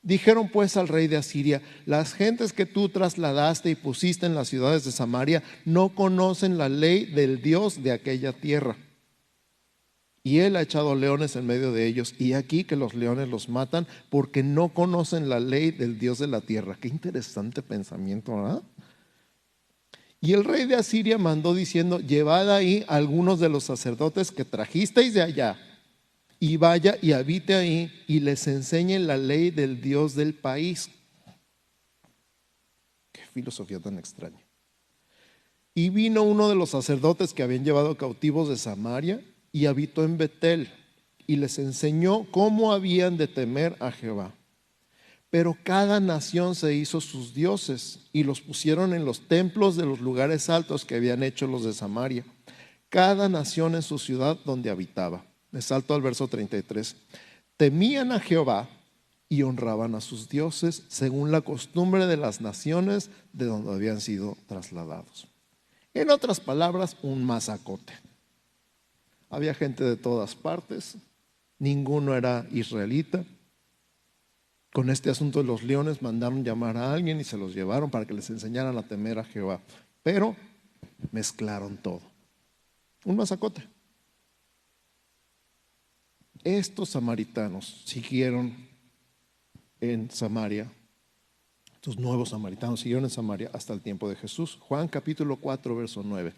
Dijeron 0.02 0.50
pues 0.50 0.78
al 0.78 0.88
rey 0.88 1.08
de 1.08 1.18
Asiria, 1.18 1.62
las 1.86 2.14
gentes 2.14 2.54
que 2.54 2.66
tú 2.66 2.90
trasladaste 2.90 3.70
y 3.70 3.76
pusiste 3.76 4.26
en 4.26 4.36
las 4.36 4.48
ciudades 4.48 4.86
de 4.86 4.92
Samaria 4.92 5.44
no 5.66 5.90
conocen 5.90 6.58
la 6.58 6.70
ley 6.70 7.06
del 7.06 7.42
Dios 7.42 7.84
de 7.84 7.92
aquella 7.92 8.32
tierra 8.32 8.78
y 10.24 10.40
él 10.40 10.56
ha 10.56 10.62
echado 10.62 10.96
leones 10.96 11.36
en 11.36 11.46
medio 11.46 11.72
de 11.72 11.88
ellos. 11.88 12.14
Y 12.20 12.34
aquí 12.34 12.64
que 12.64 12.76
los 12.76 12.94
leones 12.94 13.30
los 13.30 13.50
matan 13.50 13.88
porque 14.10 14.44
no 14.44 14.70
conocen 14.70 15.30
la 15.30 15.40
ley 15.40 15.72
del 15.72 15.98
Dios 15.98 16.20
de 16.20 16.28
la 16.28 16.42
tierra. 16.42 16.78
Qué 16.80 16.88
interesante 16.88 17.62
pensamiento, 17.62 18.36
¿verdad? 18.36 18.64
Y 20.22 20.34
el 20.34 20.44
rey 20.44 20.66
de 20.66 20.76
Asiria 20.76 21.18
mandó 21.18 21.54
diciendo, 21.54 22.00
llevad 22.00 22.54
ahí 22.54 22.84
algunos 22.88 23.40
de 23.40 23.48
los 23.48 23.64
sacerdotes 23.64 24.32
que 24.32 24.44
trajisteis 24.44 25.14
de 25.14 25.22
allá, 25.22 25.58
y 26.40 26.58
vaya 26.58 26.98
y 27.02 27.12
habite 27.12 27.54
ahí 27.54 27.92
y 28.08 28.22
les 28.22 28.48
enseñe 28.48 28.98
la 29.00 29.18
ley 29.18 29.52
del 29.52 29.82
Dios 29.82 30.16
del 30.16 30.34
país. 30.34 30.90
Qué 33.12 33.22
filosofía 33.34 33.80
tan 33.80 33.98
extraña. 33.98 34.40
Y 35.76 35.90
vino 35.90 36.24
uno 36.24 36.50
de 36.50 36.56
los 36.56 36.70
sacerdotes 36.70 37.34
que 37.34 37.44
habían 37.44 37.66
llevado 37.66 37.98
cautivos 37.98 38.50
de 38.50 38.58
Samaria 38.58 39.22
y 39.52 39.66
habitó 39.66 40.04
en 40.04 40.18
Betel 40.18 40.70
y 41.28 41.36
les 41.36 41.60
enseñó 41.60 42.26
cómo 42.32 42.72
habían 42.72 43.18
de 43.18 43.28
temer 43.28 43.76
a 43.80 43.92
Jehová. 43.92 44.34
Pero 45.30 45.56
cada 45.64 46.00
nación 46.00 46.56
se 46.56 46.74
hizo 46.74 47.02
sus 47.02 47.34
dioses 47.36 48.00
y 48.12 48.24
los 48.24 48.42
pusieron 48.42 48.94
en 48.94 49.06
los 49.06 49.28
templos 49.28 49.76
de 49.76 49.86
los 49.86 50.00
lugares 50.00 50.50
altos 50.50 50.86
que 50.86 50.96
habían 50.96 51.22
hecho 51.22 51.46
los 51.46 51.64
de 51.64 51.74
Samaria, 51.74 52.26
cada 52.90 53.30
nación 53.30 53.76
en 53.76 53.84
su 53.84 54.00
ciudad 54.00 54.40
donde 54.44 54.72
habitaba. 54.72 55.24
Me 55.52 55.62
salto 55.62 55.94
al 55.94 56.02
verso 56.02 56.28
33. 56.28 56.96
Temían 57.58 58.12
a 58.12 58.20
Jehová 58.20 58.68
y 59.30 59.44
honraban 59.44 59.94
a 59.94 60.02
sus 60.02 60.30
dioses 60.30 60.84
según 60.88 61.32
la 61.32 61.42
costumbre 61.42 62.08
de 62.08 62.18
las 62.18 62.42
naciones 62.42 63.12
de 63.34 63.46
donde 63.46 63.72
habían 63.72 64.02
sido 64.02 64.36
trasladados. 64.48 65.28
En 65.94 66.10
otras 66.10 66.40
palabras, 66.40 66.98
un 67.04 67.24
masacote. 67.24 67.94
Había 69.30 69.54
gente 69.54 69.84
de 69.84 69.96
todas 69.96 70.36
partes, 70.36 70.98
ninguno 71.60 72.16
era 72.16 72.48
israelita, 72.52 73.24
Con 74.72 74.92
este 74.92 75.10
asunto 75.10 75.40
de 75.40 75.46
los 75.46 75.64
leones 75.64 76.04
mandaron 76.04 76.44
llamar 76.44 76.78
a 76.78 76.94
alguien 76.94 77.20
y 77.20 77.24
se 77.24 77.38
los 77.38 77.56
llevaron 77.56 77.90
para 77.90 78.06
que 78.06 78.14
les 78.14 78.30
enseñaran 78.30 78.78
a 78.78 78.88
temer 78.88 79.18
a 79.18 79.24
Jehová. 79.24 79.62
Pero 80.04 80.36
mezclaron 81.12 81.76
todo. 81.78 82.02
Un 83.04 83.16
masacote. 83.16 83.68
Estos 86.44 86.90
samaritanos 86.90 87.82
siguieron 87.86 88.56
en 89.82 90.12
Samaria, 90.12 90.72
estos 91.74 91.98
nuevos 91.98 92.30
samaritanos 92.30 92.82
siguieron 92.82 93.06
en 93.06 93.10
Samaria 93.10 93.50
hasta 93.54 93.74
el 93.74 93.82
tiempo 93.82 94.10
de 94.10 94.16
Jesús. 94.16 94.58
Juan 94.62 94.88
capítulo 94.88 95.38
4, 95.38 95.76
verso 95.76 96.04
9. 96.04 96.34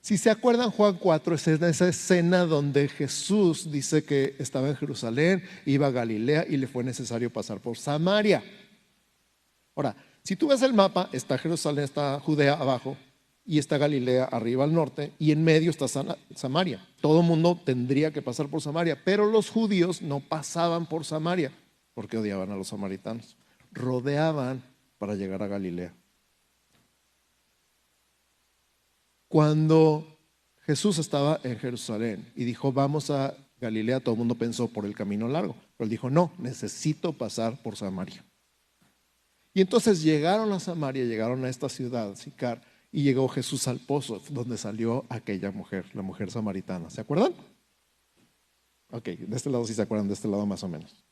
Si 0.00 0.16
se 0.16 0.30
acuerdan, 0.30 0.70
Juan 0.70 0.96
4 0.96 1.34
es 1.34 1.46
esa 1.46 1.88
escena 1.88 2.46
donde 2.46 2.88
Jesús 2.88 3.70
dice 3.70 4.02
que 4.02 4.34
estaba 4.38 4.68
en 4.68 4.76
Jerusalén, 4.76 5.42
iba 5.66 5.88
a 5.88 5.90
Galilea 5.90 6.46
y 6.48 6.56
le 6.56 6.66
fue 6.66 6.82
necesario 6.82 7.30
pasar 7.30 7.60
por 7.60 7.76
Samaria. 7.76 8.42
Ahora, 9.76 9.94
si 10.22 10.36
tú 10.36 10.48
ves 10.48 10.62
el 10.62 10.72
mapa, 10.72 11.08
está 11.12 11.36
Jerusalén, 11.36 11.84
está 11.84 12.18
Judea 12.20 12.54
abajo, 12.54 12.96
y 13.44 13.58
está 13.58 13.78
Galilea 13.78 14.26
arriba 14.26 14.62
al 14.62 14.72
norte 14.72 15.12
y 15.18 15.32
en 15.32 15.42
medio 15.42 15.70
está 15.70 15.86
Samaria. 15.88 16.86
Todo 17.00 17.22
mundo 17.22 17.60
tendría 17.64 18.12
que 18.12 18.22
pasar 18.22 18.48
por 18.48 18.60
Samaria, 18.62 19.02
pero 19.04 19.26
los 19.26 19.50
judíos 19.50 20.02
no 20.02 20.20
pasaban 20.20 20.86
por 20.86 21.04
Samaria 21.04 21.50
porque 21.94 22.16
odiaban 22.16 22.52
a 22.52 22.56
los 22.56 22.68
samaritanos. 22.68 23.36
Rodeaban 23.72 24.62
para 24.98 25.16
llegar 25.16 25.42
a 25.42 25.48
Galilea. 25.48 25.92
Cuando 29.30 30.18
Jesús 30.66 30.98
estaba 30.98 31.38
en 31.44 31.56
Jerusalén 31.56 32.32
y 32.34 32.42
dijo, 32.42 32.72
vamos 32.72 33.10
a 33.10 33.32
Galilea, 33.60 34.00
todo 34.00 34.14
el 34.14 34.18
mundo 34.18 34.34
pensó 34.34 34.66
por 34.66 34.84
el 34.84 34.96
camino 34.96 35.28
largo, 35.28 35.54
pero 35.76 35.84
él 35.84 35.88
dijo, 35.88 36.10
no, 36.10 36.32
necesito 36.36 37.12
pasar 37.12 37.62
por 37.62 37.76
Samaria. 37.76 38.24
Y 39.54 39.60
entonces 39.60 40.02
llegaron 40.02 40.50
a 40.50 40.58
Samaria, 40.58 41.04
llegaron 41.04 41.44
a 41.44 41.48
esta 41.48 41.68
ciudad, 41.68 42.16
Sicar, 42.16 42.60
y 42.90 43.04
llegó 43.04 43.28
Jesús 43.28 43.68
al 43.68 43.78
pozo 43.78 44.20
donde 44.30 44.58
salió 44.58 45.06
aquella 45.08 45.52
mujer, 45.52 45.86
la 45.94 46.02
mujer 46.02 46.32
samaritana. 46.32 46.90
¿Se 46.90 47.00
acuerdan? 47.00 47.32
Ok, 48.88 49.04
de 49.04 49.36
este 49.36 49.48
lado 49.48 49.64
sí 49.64 49.74
se 49.74 49.82
acuerdan, 49.82 50.08
de 50.08 50.14
este 50.14 50.26
lado 50.26 50.44
más 50.44 50.64
o 50.64 50.68
menos. 50.68 51.04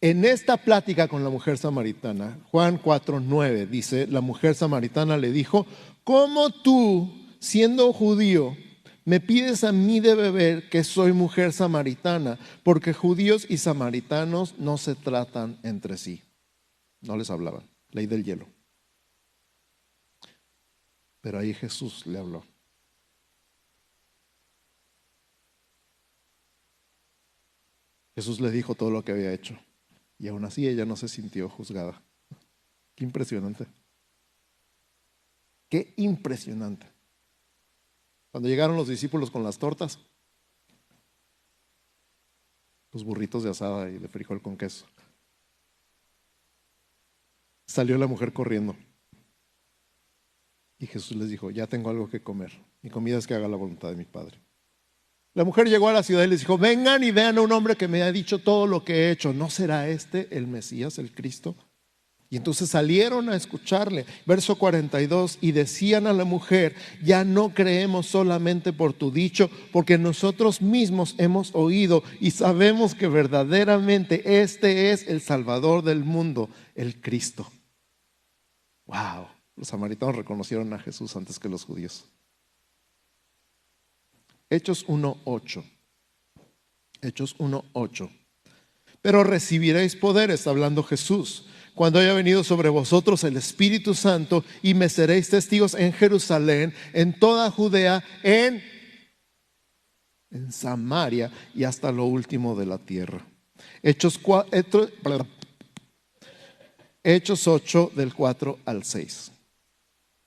En 0.00 0.24
esta 0.26 0.58
plática 0.58 1.08
con 1.08 1.24
la 1.24 1.30
mujer 1.30 1.56
samaritana, 1.56 2.38
Juan 2.50 2.78
4:9 2.80 3.66
dice, 3.66 4.06
la 4.06 4.20
mujer 4.20 4.54
samaritana 4.54 5.16
le 5.16 5.32
dijo, 5.32 5.66
¿cómo 6.04 6.50
tú, 6.50 7.10
siendo 7.40 7.92
judío, 7.94 8.56
me 9.06 9.20
pides 9.20 9.64
a 9.64 9.72
mí 9.72 10.00
de 10.00 10.14
beber 10.14 10.68
que 10.68 10.84
soy 10.84 11.12
mujer 11.12 11.52
samaritana? 11.52 12.38
Porque 12.62 12.92
judíos 12.92 13.46
y 13.48 13.56
samaritanos 13.56 14.58
no 14.58 14.76
se 14.76 14.94
tratan 14.94 15.58
entre 15.62 15.96
sí. 15.96 16.22
No 17.00 17.16
les 17.16 17.30
hablaban, 17.30 17.66
ley 17.90 18.06
del 18.06 18.22
hielo. 18.22 18.46
Pero 21.22 21.38
ahí 21.38 21.54
Jesús 21.54 22.06
le 22.06 22.18
habló. 22.18 22.44
Jesús 28.14 28.40
le 28.40 28.50
dijo 28.50 28.74
todo 28.74 28.90
lo 28.90 29.02
que 29.02 29.12
había 29.12 29.32
hecho. 29.32 29.58
Y 30.18 30.28
aún 30.28 30.44
así 30.44 30.66
ella 30.66 30.84
no 30.84 30.96
se 30.96 31.08
sintió 31.08 31.48
juzgada. 31.48 32.02
Qué 32.94 33.04
impresionante. 33.04 33.66
Qué 35.68 35.92
impresionante. 35.96 36.86
Cuando 38.30 38.48
llegaron 38.48 38.76
los 38.76 38.88
discípulos 38.88 39.30
con 39.30 39.42
las 39.42 39.58
tortas, 39.58 39.98
los 42.92 43.04
burritos 43.04 43.42
de 43.42 43.50
asada 43.50 43.90
y 43.90 43.98
de 43.98 44.08
frijol 44.08 44.40
con 44.40 44.56
queso, 44.56 44.86
salió 47.66 47.98
la 47.98 48.06
mujer 48.06 48.32
corriendo. 48.32 48.76
Y 50.78 50.86
Jesús 50.86 51.16
les 51.16 51.28
dijo, 51.28 51.50
ya 51.50 51.66
tengo 51.66 51.90
algo 51.90 52.08
que 52.08 52.22
comer. 52.22 52.52
Mi 52.82 52.90
comida 52.90 53.18
es 53.18 53.26
que 53.26 53.34
haga 53.34 53.48
la 53.48 53.56
voluntad 53.56 53.90
de 53.90 53.96
mi 53.96 54.04
Padre. 54.04 54.38
La 55.36 55.44
mujer 55.44 55.68
llegó 55.68 55.90
a 55.90 55.92
la 55.92 56.02
ciudad 56.02 56.24
y 56.24 56.28
les 56.28 56.40
dijo, 56.40 56.56
vengan 56.56 57.04
y 57.04 57.10
vean 57.10 57.36
a 57.36 57.42
un 57.42 57.52
hombre 57.52 57.76
que 57.76 57.88
me 57.88 58.02
ha 58.02 58.10
dicho 58.10 58.38
todo 58.38 58.66
lo 58.66 58.82
que 58.82 58.94
he 58.94 59.10
hecho. 59.10 59.34
¿No 59.34 59.50
será 59.50 59.86
este 59.86 60.28
el 60.30 60.46
Mesías, 60.46 60.96
el 60.96 61.12
Cristo? 61.12 61.54
Y 62.30 62.38
entonces 62.38 62.70
salieron 62.70 63.28
a 63.28 63.36
escucharle. 63.36 64.06
Verso 64.24 64.56
42, 64.56 65.36
y 65.42 65.52
decían 65.52 66.06
a 66.06 66.14
la 66.14 66.24
mujer, 66.24 66.74
ya 67.04 67.22
no 67.22 67.52
creemos 67.52 68.06
solamente 68.06 68.72
por 68.72 68.94
tu 68.94 69.10
dicho, 69.10 69.50
porque 69.72 69.98
nosotros 69.98 70.62
mismos 70.62 71.14
hemos 71.18 71.54
oído 71.54 72.02
y 72.18 72.30
sabemos 72.30 72.94
que 72.94 73.06
verdaderamente 73.06 74.40
este 74.40 74.90
es 74.90 75.06
el 75.06 75.20
Salvador 75.20 75.84
del 75.84 76.02
mundo, 76.02 76.48
el 76.74 76.98
Cristo. 76.98 77.46
Wow. 78.86 79.26
Los 79.54 79.68
samaritanos 79.68 80.16
reconocieron 80.16 80.72
a 80.72 80.78
Jesús 80.78 81.14
antes 81.14 81.38
que 81.38 81.50
los 81.50 81.66
judíos. 81.66 82.06
Hechos 84.50 84.86
1.8. 84.86 85.64
Hechos 87.02 87.36
1.8. 87.38 88.10
Pero 89.02 89.24
recibiréis 89.24 89.94
poder, 89.96 90.30
está 90.30 90.50
hablando 90.50 90.82
Jesús, 90.82 91.46
cuando 91.74 91.98
haya 91.98 92.14
venido 92.14 92.42
sobre 92.42 92.68
vosotros 92.68 93.22
el 93.24 93.36
Espíritu 93.36 93.94
Santo 93.94 94.44
y 94.62 94.74
me 94.74 94.88
seréis 94.88 95.28
testigos 95.28 95.74
en 95.74 95.92
Jerusalén, 95.92 96.74
en 96.92 97.18
toda 97.18 97.50
Judea, 97.50 98.02
en, 98.22 98.62
en 100.30 100.52
Samaria 100.52 101.30
y 101.54 101.64
hasta 101.64 101.92
lo 101.92 102.06
último 102.06 102.56
de 102.56 102.66
la 102.66 102.78
tierra. 102.78 103.26
Hechos, 103.82 104.18
Hechos 107.04 107.46
8 107.46 107.92
del 107.94 108.14
4 108.14 108.58
al 108.64 108.82
6. 108.82 109.32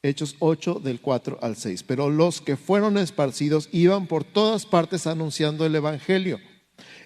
Hechos 0.01 0.35
8 0.39 0.81
del 0.83 1.01
4 1.01 1.39
al 1.41 1.55
6. 1.55 1.83
Pero 1.83 2.09
los 2.09 2.41
que 2.41 2.55
fueron 2.55 2.97
esparcidos 2.97 3.69
iban 3.71 4.07
por 4.07 4.23
todas 4.23 4.65
partes 4.65 5.07
anunciando 5.07 5.65
el 5.65 5.75
Evangelio. 5.75 6.39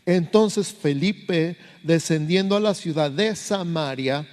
Entonces 0.06 0.74
Felipe, 0.74 1.58
descendiendo 1.84 2.56
a 2.56 2.60
la 2.60 2.74
ciudad 2.74 3.10
de 3.10 3.36
Samaria, 3.36 4.28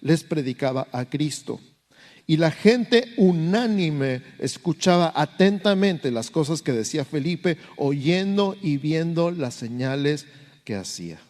les 0.00 0.24
predicaba 0.24 0.88
a 0.92 1.04
Cristo. 1.06 1.60
Y 2.26 2.36
la 2.36 2.50
gente 2.50 3.12
unánime 3.16 4.22
escuchaba 4.38 5.12
atentamente 5.14 6.10
las 6.10 6.30
cosas 6.30 6.62
que 6.62 6.72
decía 6.72 7.04
Felipe, 7.04 7.58
oyendo 7.76 8.56
y 8.60 8.76
viendo 8.76 9.30
las 9.30 9.54
señales 9.54 10.26
que 10.64 10.76
hacía. 10.76 11.20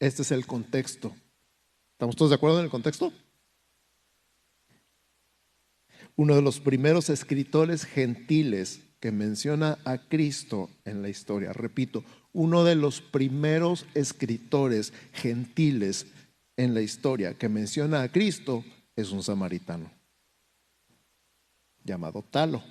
Este 0.00 0.22
es 0.22 0.32
el 0.32 0.46
contexto. 0.46 1.14
¿Estamos 1.92 2.16
todos 2.16 2.30
de 2.30 2.36
acuerdo 2.36 2.58
en 2.58 2.64
el 2.64 2.70
contexto? 2.70 3.12
Uno 6.22 6.36
de 6.36 6.42
los 6.42 6.60
primeros 6.60 7.10
escritores 7.10 7.84
gentiles 7.84 8.80
que 9.00 9.10
menciona 9.10 9.78
a 9.84 9.98
Cristo 9.98 10.70
en 10.84 11.02
la 11.02 11.08
historia. 11.08 11.52
Repito, 11.52 12.04
uno 12.32 12.62
de 12.62 12.76
los 12.76 13.00
primeros 13.00 13.86
escritores 13.94 14.92
gentiles 15.12 16.06
en 16.56 16.74
la 16.74 16.80
historia 16.80 17.34
que 17.34 17.48
menciona 17.48 18.02
a 18.02 18.12
Cristo 18.12 18.64
es 18.94 19.10
un 19.10 19.24
samaritano 19.24 19.90
llamado 21.82 22.22
Talo 22.22 22.62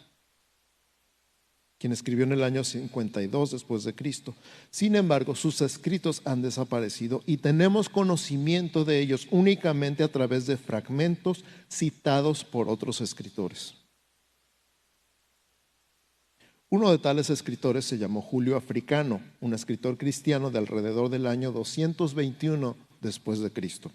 quien 1.82 1.94
escribió 1.94 2.26
en 2.26 2.32
el 2.32 2.44
año 2.44 2.64
52 2.64 3.50
después 3.50 3.84
de 3.84 3.96
Cristo. 3.96 4.36
Sin 4.70 4.96
embargo, 4.96 5.34
sus 5.34 5.62
escritos 5.62 6.22
han 6.26 6.44
desaparecido 6.44 7.24
y 7.26 7.38
tenemos 7.38 7.90
conocimiento 7.90 8.86
de 8.86 9.00
ellos 9.00 9.28
únicamente 9.32 10.04
a 10.04 10.12
través 10.12 10.46
de 10.46 10.58
fragmentos 10.58 11.44
citados 11.68 12.44
por 12.44 12.70
otros 12.70 13.02
escritores. 13.02 13.74
Uno 16.70 16.92
de 16.92 17.00
tales 17.00 17.32
escritores 17.32 17.84
se 17.84 17.98
llamó 17.98 18.22
Julio 18.22 18.58
Africano, 18.58 19.20
un 19.42 19.56
escritor 19.56 19.98
cristiano 19.98 20.52
de 20.52 20.60
alrededor 20.60 21.10
del 21.10 21.26
año 21.26 21.52
221 21.52 22.78
después 23.02 23.40
de 23.40 23.52
Cristo 23.52 23.92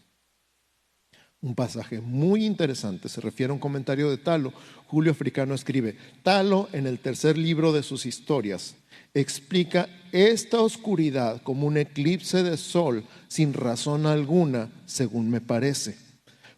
un 1.40 1.54
pasaje 1.54 2.00
muy 2.00 2.44
interesante, 2.44 3.08
se 3.08 3.20
refiere 3.20 3.50
a 3.50 3.54
un 3.54 3.60
comentario 3.60 4.10
de 4.10 4.16
Talo. 4.16 4.52
Julio 4.86 5.12
Africano 5.12 5.54
escribe, 5.54 5.96
Talo 6.22 6.68
en 6.72 6.86
el 6.86 6.98
tercer 6.98 7.38
libro 7.38 7.72
de 7.72 7.82
sus 7.82 8.06
historias 8.06 8.76
explica 9.16 9.88
esta 10.12 10.60
oscuridad 10.60 11.40
como 11.42 11.66
un 11.66 11.78
eclipse 11.78 12.42
de 12.42 12.58
sol 12.58 13.02
sin 13.28 13.54
razón 13.54 14.04
alguna, 14.04 14.70
según 14.84 15.30
me 15.30 15.40
parece. 15.40 15.96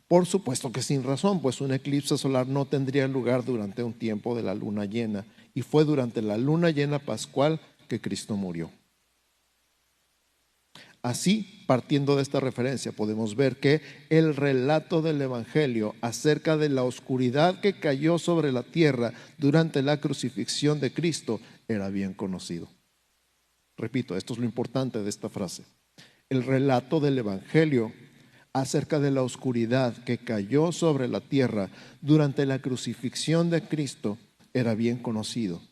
Por 0.08 0.26
supuesto 0.26 0.72
que 0.72 0.82
sin 0.82 1.04
razón, 1.04 1.40
pues 1.40 1.60
un 1.60 1.72
eclipse 1.72 2.18
solar 2.18 2.48
no 2.48 2.64
tendría 2.64 3.06
lugar 3.06 3.44
durante 3.44 3.84
un 3.84 3.92
tiempo 3.92 4.34
de 4.34 4.42
la 4.42 4.56
luna 4.56 4.86
llena, 4.86 5.24
y 5.54 5.62
fue 5.62 5.84
durante 5.84 6.20
la 6.20 6.36
luna 6.36 6.70
llena 6.70 6.98
pascual 6.98 7.60
que 7.86 8.00
Cristo 8.00 8.36
murió. 8.36 8.70
Así, 11.02 11.62
partiendo 11.66 12.16
de 12.16 12.22
esta 12.22 12.40
referencia, 12.40 12.92
podemos 12.92 13.36
ver 13.36 13.56
que 13.56 13.80
el 14.10 14.34
relato 14.34 15.00
del 15.00 15.22
Evangelio 15.22 15.94
acerca 16.00 16.56
de 16.56 16.68
la 16.68 16.82
oscuridad 16.82 17.60
que 17.60 17.78
cayó 17.78 18.18
sobre 18.18 18.52
la 18.52 18.64
tierra 18.64 19.12
durante 19.38 19.82
la 19.82 20.00
crucifixión 20.00 20.80
de 20.80 20.92
Cristo 20.92 21.40
era 21.68 21.88
bien 21.88 22.14
conocido. 22.14 22.68
Repito, 23.76 24.16
esto 24.16 24.32
es 24.32 24.40
lo 24.40 24.44
importante 24.44 25.02
de 25.02 25.08
esta 25.08 25.28
frase. 25.28 25.64
El 26.28 26.42
relato 26.44 26.98
del 26.98 27.18
Evangelio 27.18 27.92
acerca 28.52 28.98
de 28.98 29.12
la 29.12 29.22
oscuridad 29.22 29.96
que 30.04 30.18
cayó 30.18 30.72
sobre 30.72 31.06
la 31.06 31.20
tierra 31.20 31.70
durante 32.00 32.44
la 32.44 32.58
crucifixión 32.58 33.50
de 33.50 33.62
Cristo 33.62 34.18
era 34.52 34.74
bien 34.74 34.98
conocido 34.98 35.62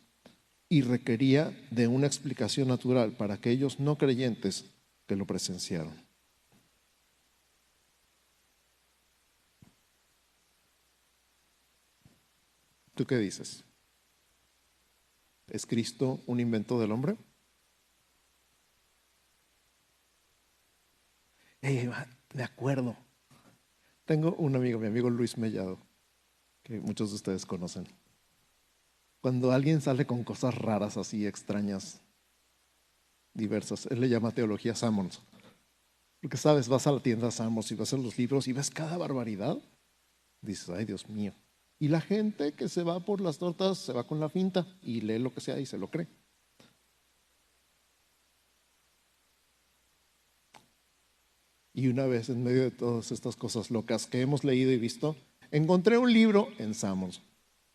y 0.69 0.81
requería 0.81 1.57
de 1.71 1.87
una 1.87 2.07
explicación 2.07 2.69
natural 2.69 3.11
para 3.11 3.35
aquellos 3.35 3.79
no 3.79 3.97
creyentes 3.97 4.65
que 5.07 5.15
lo 5.15 5.25
presenciaron. 5.25 6.05
¿Tú 12.93 13.05
qué 13.05 13.17
dices? 13.17 13.63
¿Es 15.47 15.65
Cristo 15.65 16.19
un 16.25 16.39
invento 16.39 16.79
del 16.79 16.91
hombre? 16.91 17.15
de 21.61 22.43
acuerdo. 22.43 22.95
Tengo 24.05 24.33
un 24.35 24.55
amigo, 24.55 24.79
mi 24.79 24.87
amigo 24.87 25.09
Luis 25.09 25.37
Mellado, 25.37 25.79
que 26.63 26.79
muchos 26.79 27.09
de 27.09 27.15
ustedes 27.15 27.45
conocen. 27.45 27.87
Cuando 29.19 29.51
alguien 29.51 29.81
sale 29.81 30.05
con 30.05 30.23
cosas 30.23 30.55
raras 30.55 30.95
así, 30.95 31.27
extrañas, 31.27 32.01
diversas, 33.37 33.85
él 33.85 34.01
le 34.01 34.09
llama 34.09 34.31
teología 34.31 34.75
Sammons. 34.75 35.21
Porque 36.19 36.37
sabes, 36.37 36.67
vas 36.67 36.87
a 36.87 36.91
la 36.91 36.99
tienda 36.99 37.31
Sammons 37.31 37.71
y 37.71 37.75
vas 37.75 37.93
a 37.93 37.97
los 37.97 38.17
libros 38.17 38.47
y 38.47 38.53
ves 38.53 38.69
cada 38.69 38.97
barbaridad. 38.97 39.57
Dices, 40.41 40.69
ay 40.69 40.85
Dios 40.85 41.07
mío. 41.07 41.33
Y 41.79 41.89
la 41.89 42.01
gente 42.01 42.53
que 42.53 42.67
se 42.67 42.83
va 42.83 42.99
por 42.99 43.21
las 43.21 43.37
tortas 43.37 43.77
se 43.77 43.93
va 43.93 44.05
con 44.05 44.19
la 44.19 44.29
finta 44.29 44.65
y 44.81 45.01
lee 45.01 45.19
lo 45.19 45.31
que 45.33 45.41
sea 45.41 45.59
y 45.59 45.65
se 45.65 45.77
lo 45.77 45.89
cree. 45.89 46.07
Y 51.73 51.89
una 51.89 52.07
vez 52.07 52.29
en 52.29 52.43
medio 52.43 52.63
de 52.63 52.71
todas 52.71 53.11
estas 53.11 53.35
cosas 53.35 53.69
locas 53.69 54.07
que 54.07 54.21
hemos 54.21 54.43
leído 54.43 54.71
y 54.71 54.79
visto, 54.79 55.15
encontré 55.51 55.99
un 55.99 56.11
libro 56.11 56.47
en 56.57 56.73
Samos 56.73 57.21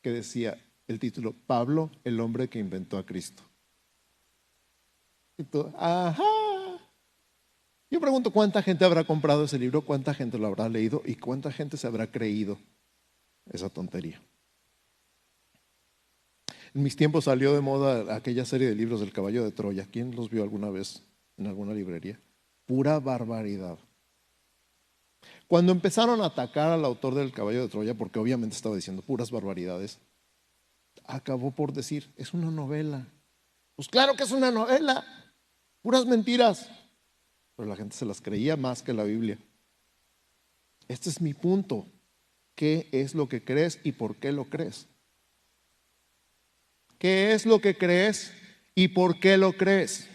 que 0.03 0.11
decía 0.11 0.59
el 0.89 0.99
título 0.99 1.37
Pablo, 1.47 1.93
el 2.03 2.19
hombre 2.19 2.49
que 2.49 2.59
inventó 2.59 2.99
a 2.99 3.07
Cristo. 3.07 3.45
Ajá. 5.77 6.23
Yo 7.91 8.01
pregunto 8.01 8.31
cuánta 8.31 8.63
gente 8.63 8.85
habrá 8.85 9.05
comprado 9.05 9.45
ese 9.45 9.59
libro, 9.59 9.83
cuánta 9.83 10.15
gente 10.15 10.39
lo 10.39 10.47
habrá 10.47 10.69
leído 10.69 11.03
y 11.05 11.17
cuánta 11.17 11.53
gente 11.53 11.77
se 11.77 11.87
habrá 11.87 12.11
creído 12.11 12.59
esa 13.51 13.69
tontería. 13.69 14.21
En 16.75 16.83
mis 16.83 16.97
tiempos 16.97 17.25
salió 17.25 17.53
de 17.53 17.61
moda 17.61 18.15
aquella 18.15 18.47
serie 18.47 18.69
de 18.69 18.75
libros 18.75 19.01
del 19.01 19.13
caballo 19.13 19.45
de 19.45 19.53
Troya. 19.53 19.87
¿Quién 19.91 20.17
los 20.17 20.31
vio 20.31 20.43
alguna 20.43 20.71
vez 20.71 21.03
en 21.37 21.47
alguna 21.47 21.75
librería? 21.75 22.19
Pura 22.65 22.99
barbaridad. 22.99 23.79
Cuando 25.47 25.73
empezaron 25.73 26.23
a 26.23 26.27
atacar 26.27 26.71
al 26.73 26.87
autor 26.87 27.15
del 27.15 27.31
caballo 27.31 27.61
de 27.61 27.69
Troya, 27.69 27.95
porque 27.95 28.19
obviamente 28.19 28.57
estaba 28.57 28.75
diciendo 28.75 29.03
puras 29.03 29.31
barbaridades, 29.31 29.99
acabó 31.05 31.51
por 31.51 31.75
decir, 31.75 32.11
es 32.17 32.33
una 32.33 32.51
novela. 32.51 33.07
Pues 33.77 33.89
claro 33.89 34.15
que 34.15 34.23
es 34.23 34.33
una 34.33 34.51
novela, 34.51 35.05
puras 35.83 36.07
mentiras. 36.07 36.71
Pero 37.57 37.69
la 37.69 37.77
gente 37.77 37.97
se 37.97 38.07
las 38.07 38.21
creía 38.21 38.57
más 38.57 38.83
que 38.83 38.93
la 38.93 39.05
Biblia. 39.05 39.39
Este 40.89 41.11
es 41.11 41.21
mi 41.21 41.35
punto. 41.35 41.87
¿Qué 42.55 42.89
es 42.93 43.15
lo 43.15 43.29
que 43.29 43.45
crees 43.45 43.81
y 43.83 43.93
por 43.93 44.17
qué 44.17 44.33
lo 44.33 44.45
crees? 44.45 44.87
¿Qué 46.99 47.33
es 47.33 47.47
lo 47.47 47.61
que 47.61 47.77
crees 47.77 48.33
y 48.75 48.89
por 48.89 49.19
qué 49.19 49.37
lo 49.37 49.53
crees? 49.55 50.09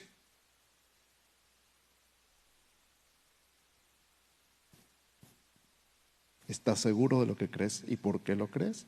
¿Estás 6.48 6.80
seguro 6.80 7.20
de 7.20 7.26
lo 7.26 7.36
que 7.36 7.50
crees 7.50 7.84
y 7.88 7.98
por 7.98 8.22
qué 8.22 8.36
lo 8.36 8.50
crees? 8.50 8.88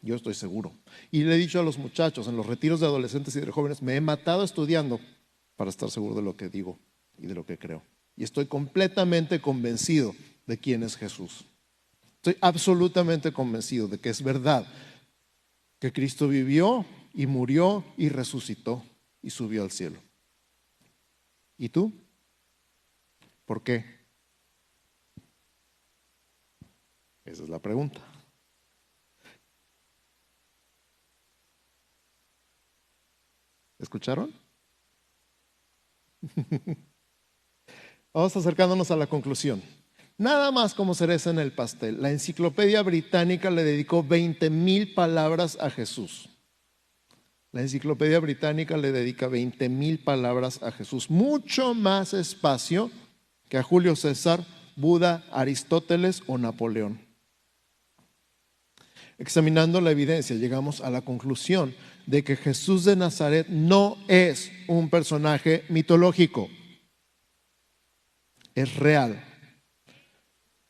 Yo 0.00 0.16
estoy 0.16 0.34
seguro. 0.34 0.72
Y 1.10 1.24
le 1.24 1.34
he 1.34 1.38
dicho 1.38 1.60
a 1.60 1.62
los 1.62 1.78
muchachos 1.78 2.26
en 2.26 2.36
los 2.36 2.46
retiros 2.46 2.80
de 2.80 2.86
adolescentes 2.86 3.36
y 3.36 3.40
de 3.40 3.50
jóvenes, 3.50 3.82
me 3.82 3.94
he 3.94 4.00
matado 4.00 4.42
estudiando 4.42 4.98
para 5.56 5.70
estar 5.70 5.90
seguro 5.90 6.14
de 6.14 6.22
lo 6.22 6.36
que 6.36 6.48
digo 6.48 6.78
y 7.18 7.26
de 7.26 7.34
lo 7.34 7.44
que 7.44 7.58
creo. 7.58 7.82
Y 8.16 8.24
estoy 8.24 8.46
completamente 8.46 9.40
convencido 9.40 10.14
de 10.46 10.58
quién 10.58 10.82
es 10.82 10.96
Jesús. 10.96 11.46
Estoy 12.16 12.36
absolutamente 12.40 13.32
convencido 13.32 13.88
de 13.88 13.98
que 13.98 14.10
es 14.10 14.22
verdad 14.22 14.66
que 15.78 15.92
Cristo 15.92 16.28
vivió 16.28 16.86
y 17.14 17.26
murió 17.26 17.84
y 17.96 18.08
resucitó 18.08 18.84
y 19.20 19.30
subió 19.30 19.62
al 19.62 19.70
cielo. 19.70 20.00
¿Y 21.58 21.68
tú? 21.68 21.92
¿Por 23.44 23.62
qué? 23.62 23.84
Esa 27.24 27.44
es 27.44 27.48
la 27.48 27.58
pregunta. 27.58 28.00
¿Escucharon? 33.78 34.41
Vamos 38.14 38.36
acercándonos 38.36 38.90
a 38.90 38.96
la 38.96 39.06
conclusión. 39.06 39.62
Nada 40.18 40.50
más 40.50 40.74
como 40.74 40.94
cereza 40.94 41.30
en 41.30 41.38
el 41.38 41.52
pastel. 41.52 42.00
La 42.00 42.10
enciclopedia 42.10 42.82
británica 42.82 43.50
le 43.50 43.64
dedicó 43.64 44.02
20 44.02 44.50
mil 44.50 44.94
palabras 44.94 45.56
a 45.60 45.70
Jesús. 45.70 46.28
La 47.50 47.62
enciclopedia 47.62 48.20
británica 48.20 48.76
le 48.76 48.92
dedica 48.92 49.28
20 49.28 49.68
mil 49.68 49.98
palabras 49.98 50.62
a 50.62 50.72
Jesús. 50.72 51.10
Mucho 51.10 51.74
más 51.74 52.14
espacio 52.14 52.90
que 53.48 53.58
a 53.58 53.62
Julio 53.62 53.96
César, 53.96 54.44
Buda, 54.76 55.24
Aristóteles 55.32 56.22
o 56.26 56.38
Napoleón. 56.38 57.00
Examinando 59.18 59.80
la 59.80 59.90
evidencia, 59.90 60.36
llegamos 60.36 60.80
a 60.80 60.90
la 60.90 61.02
conclusión 61.02 61.74
de 62.06 62.24
que 62.24 62.36
Jesús 62.36 62.84
de 62.84 62.96
Nazaret 62.96 63.48
no 63.48 63.96
es 64.08 64.50
un 64.68 64.90
personaje 64.90 65.64
mitológico, 65.68 66.48
es 68.54 68.76
real, 68.76 69.24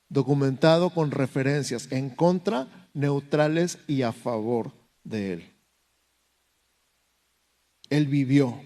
documentado 0.08 0.90
con 0.90 1.10
referencias 1.10 1.90
en 1.90 2.10
contra, 2.10 2.88
neutrales 2.94 3.78
y 3.86 4.02
a 4.02 4.12
favor 4.12 4.72
de 5.04 5.32
él. 5.32 5.52
Él 7.90 8.06
vivió 8.06 8.62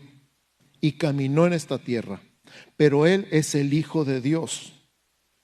y 0.81 0.93
caminó 0.93 1.47
en 1.47 1.53
esta 1.53 1.79
tierra, 1.79 2.21
pero 2.77 3.07
él 3.07 3.27
es 3.31 3.55
el 3.55 3.73
Hijo 3.73 4.05
de 4.05 4.21
Dios. 4.21 4.73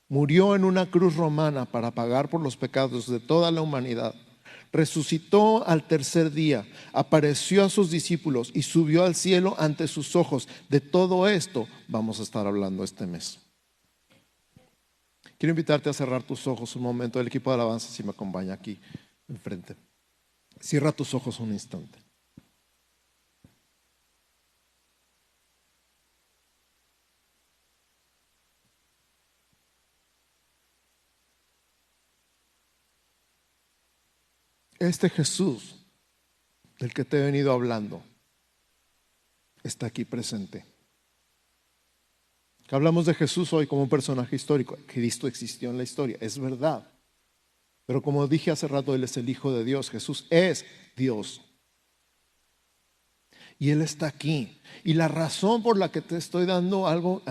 Murió 0.09 0.55
en 0.55 0.65
una 0.65 0.91
cruz 0.91 1.17
romana 1.17 1.65
para 1.65 1.93
pagar 1.93 2.29
por 2.29 2.43
los 2.43 2.57
pecados 2.57 3.09
de 3.09 3.19
toda 3.19 3.51
la 3.51 3.63
humanidad 3.63 4.15
resucitó 4.73 5.67
al 5.67 5.87
tercer 5.87 6.33
día, 6.33 6.67
apareció 6.93 7.65
a 7.65 7.69
sus 7.69 7.91
discípulos 7.91 8.51
y 8.55 8.63
subió 8.63 9.05
al 9.05 9.15
cielo 9.15 9.55
ante 9.59 9.87
sus 9.87 10.17
ojos. 10.17 10.49
De 10.69 10.81
todo 10.81 11.29
esto 11.29 11.69
vamos 11.89 12.19
a 12.19 12.23
estar 12.23 12.47
hablando 12.47 12.83
este 12.83 13.07
mes. 13.07 13.39
Quiero 15.39 15.51
invitarte 15.51 15.91
a 15.91 15.93
cerrar 15.93 16.23
tus 16.23 16.47
ojos 16.47 16.77
un 16.77 16.83
momento. 16.83 17.21
El 17.21 17.27
equipo 17.27 17.51
de 17.51 17.55
alabanza, 17.55 17.89
si 17.89 18.03
me 18.03 18.11
acompaña 18.11 18.55
aquí 18.55 18.81
enfrente. 19.29 19.77
Cierra 20.61 20.93
tus 20.93 21.15
ojos 21.15 21.41
un 21.41 21.53
instante. 21.53 21.99
Este 34.89 35.09
Jesús 35.09 35.77
del 36.79 36.93
que 36.93 37.05
te 37.05 37.19
he 37.19 37.23
venido 37.23 37.53
hablando 37.53 38.03
está 39.63 39.87
aquí 39.87 40.05
presente. 40.05 40.65
hablamos 42.71 43.07
de 43.07 43.15
Jesús 43.15 43.53
hoy 43.53 43.67
como 43.67 43.83
un 43.83 43.89
personaje 43.89 44.35
histórico. 44.35 44.79
Cristo 44.87 45.27
existió 45.29 45.71
en 45.71 45.77
la 45.77 45.85
historia, 45.85 46.17
es 46.21 46.39
verdad. 46.39 46.91
Pero 47.87 48.03
como 48.03 48.27
dije 48.27 48.51
hace 48.51 48.67
rato, 48.67 48.95
Él 48.95 49.05
es 49.05 49.17
el 49.17 49.29
Hijo 49.29 49.53
de 49.53 49.65
Dios. 49.65 49.91
Jesús 49.91 50.27
es 50.31 50.65
Dios. 50.97 51.43
Y 53.59 53.71
Él 53.71 53.83
está 53.83 54.07
aquí. 54.07 54.61
Y 54.83 54.95
la 54.95 55.09
razón 55.09 55.63
por 55.63 55.79
la 55.79 55.91
que 55.93 56.01
te 56.01 56.17
estoy 56.17 56.47
dando 56.47 56.89
algo 56.89 57.23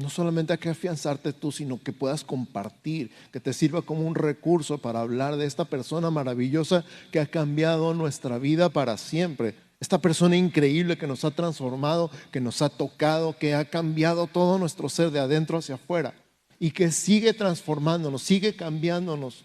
no 0.00 0.08
solamente 0.08 0.52
hay 0.52 0.58
que 0.58 0.70
afianzarte 0.70 1.32
tú, 1.32 1.52
sino 1.52 1.78
que 1.78 1.92
puedas 1.92 2.24
compartir, 2.24 3.10
que 3.32 3.40
te 3.40 3.52
sirva 3.52 3.82
como 3.82 4.06
un 4.06 4.14
recurso 4.14 4.78
para 4.78 5.00
hablar 5.00 5.36
de 5.36 5.46
esta 5.46 5.66
persona 5.66 6.10
maravillosa 6.10 6.84
que 7.12 7.20
ha 7.20 7.26
cambiado 7.26 7.92
nuestra 7.92 8.38
vida 8.38 8.70
para 8.70 8.96
siempre. 8.96 9.54
Esta 9.78 9.98
persona 9.98 10.36
increíble 10.36 10.96
que 10.96 11.06
nos 11.06 11.24
ha 11.24 11.30
transformado, 11.30 12.10
que 12.32 12.40
nos 12.40 12.62
ha 12.62 12.70
tocado, 12.70 13.36
que 13.36 13.54
ha 13.54 13.66
cambiado 13.66 14.26
todo 14.26 14.58
nuestro 14.58 14.88
ser 14.88 15.10
de 15.10 15.20
adentro 15.20 15.58
hacia 15.58 15.74
afuera 15.74 16.14
y 16.58 16.70
que 16.70 16.90
sigue 16.90 17.34
transformándonos, 17.34 18.22
sigue 18.22 18.56
cambiándonos. 18.56 19.44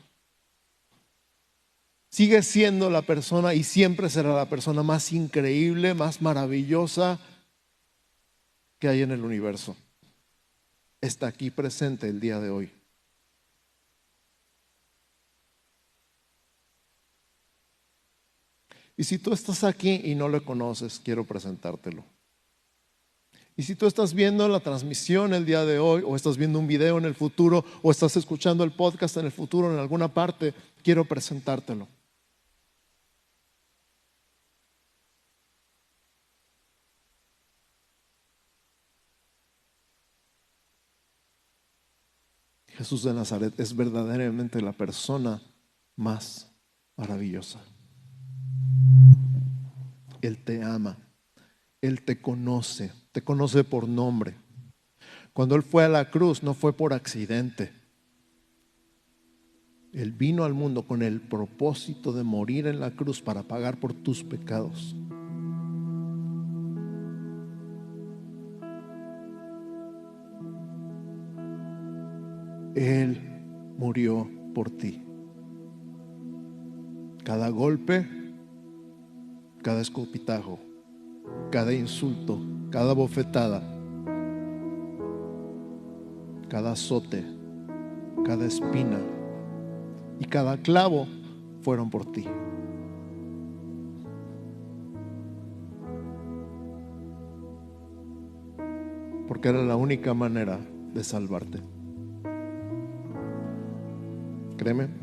Sigue 2.10 2.43
siendo 2.43 2.89
la 2.89 3.01
persona 3.01 3.53
y 3.53 3.64
siempre 3.64 4.10
será 4.10 4.34
la 4.34 4.47
persona 4.47 4.84
más 4.84 5.12
increíble, 5.12 5.93
más 5.93 6.22
maravillosa 6.22 7.20
que 8.80 8.88
hay 8.88 9.01
en 9.01 9.12
el 9.12 9.22
universo. 9.22 9.76
Está 11.06 11.28
aquí 11.28 11.51
presente 11.51 12.10
el 12.10 12.20
día 12.20 12.39
de 12.39 12.49
hoy. 12.49 12.72
Y 18.97 19.03
si 19.03 19.20
tú 19.20 19.32
estás 19.32 19.64
aquí 19.64 20.01
y 20.03 20.16
no 20.16 20.28
le 20.30 20.41
conoces, 20.41 20.99
quiero 21.03 21.24
presentártelo. 21.24 22.03
Y 23.56 23.62
si 23.62 23.76
tú 23.76 23.86
estás 23.86 24.16
viendo 24.16 24.47
la 24.47 24.62
transmisión 24.62 25.36
el 25.36 25.45
día 25.45 25.64
de 25.64 25.78
hoy, 25.78 26.01
o 26.03 26.16
estás 26.16 26.38
viendo 26.38 26.58
un 26.58 26.66
video 26.66 26.97
en 26.97 27.06
el 27.06 27.14
futuro, 27.14 27.64
o 27.84 27.91
estás 27.91 28.18
escuchando 28.18 28.64
el 28.64 28.72
podcast 28.72 29.18
en 29.18 29.26
el 29.26 29.32
futuro 29.32 29.72
en 29.72 29.78
alguna 29.78 30.12
parte, 30.12 30.56
quiero 30.82 31.06
presentártelo. 31.06 31.88
Jesús 42.86 43.02
de 43.02 43.16
Nazaret 43.16 43.60
es 43.60 43.76
verdaderamente 43.76 44.62
la 44.62 44.72
persona 44.72 45.42
más 45.96 46.56
maravillosa. 46.96 47.60
Él 50.22 50.38
te 50.44 50.62
ama, 50.62 50.96
Él 51.82 52.04
te 52.04 52.22
conoce, 52.22 52.92
te 53.12 53.24
conoce 53.24 53.64
por 53.64 53.90
nombre. 53.90 54.36
Cuando 55.34 55.56
Él 55.56 55.64
fue 55.64 55.84
a 55.84 55.90
la 55.90 56.12
cruz 56.12 56.44
no 56.44 56.54
fue 56.54 56.74
por 56.74 56.94
accidente. 56.94 57.74
Él 59.92 60.12
vino 60.12 60.44
al 60.44 60.54
mundo 60.54 60.84
con 60.84 61.02
el 61.02 61.22
propósito 61.22 62.14
de 62.14 62.22
morir 62.22 62.68
en 62.68 62.80
la 62.80 62.92
cruz 62.92 63.20
para 63.20 63.42
pagar 63.42 63.80
por 63.80 63.96
tus 63.96 64.24
pecados. 64.24 64.96
Él 72.76 73.21
murió 73.78 74.30
por 74.53 74.69
ti. 74.69 75.01
Cada 77.23 77.47
golpe, 77.49 78.05
cada 79.63 79.80
escopitajo, 79.80 80.59
cada 81.51 81.73
insulto, 81.73 82.38
cada 82.71 82.93
bofetada, 82.93 83.63
cada 86.49 86.73
azote, 86.73 87.26
cada 88.26 88.45
espina 88.45 88.99
y 90.19 90.26
cada 90.26 90.57
clavo 90.57 91.07
fueron 91.61 91.89
por 91.89 92.11
ti. 92.11 92.26
Porque 99.30 99.47
era 99.47 99.63
la 99.63 99.78
única 99.78 100.13
manera 100.13 100.59
de 100.93 101.03
salvarte. 101.05 101.74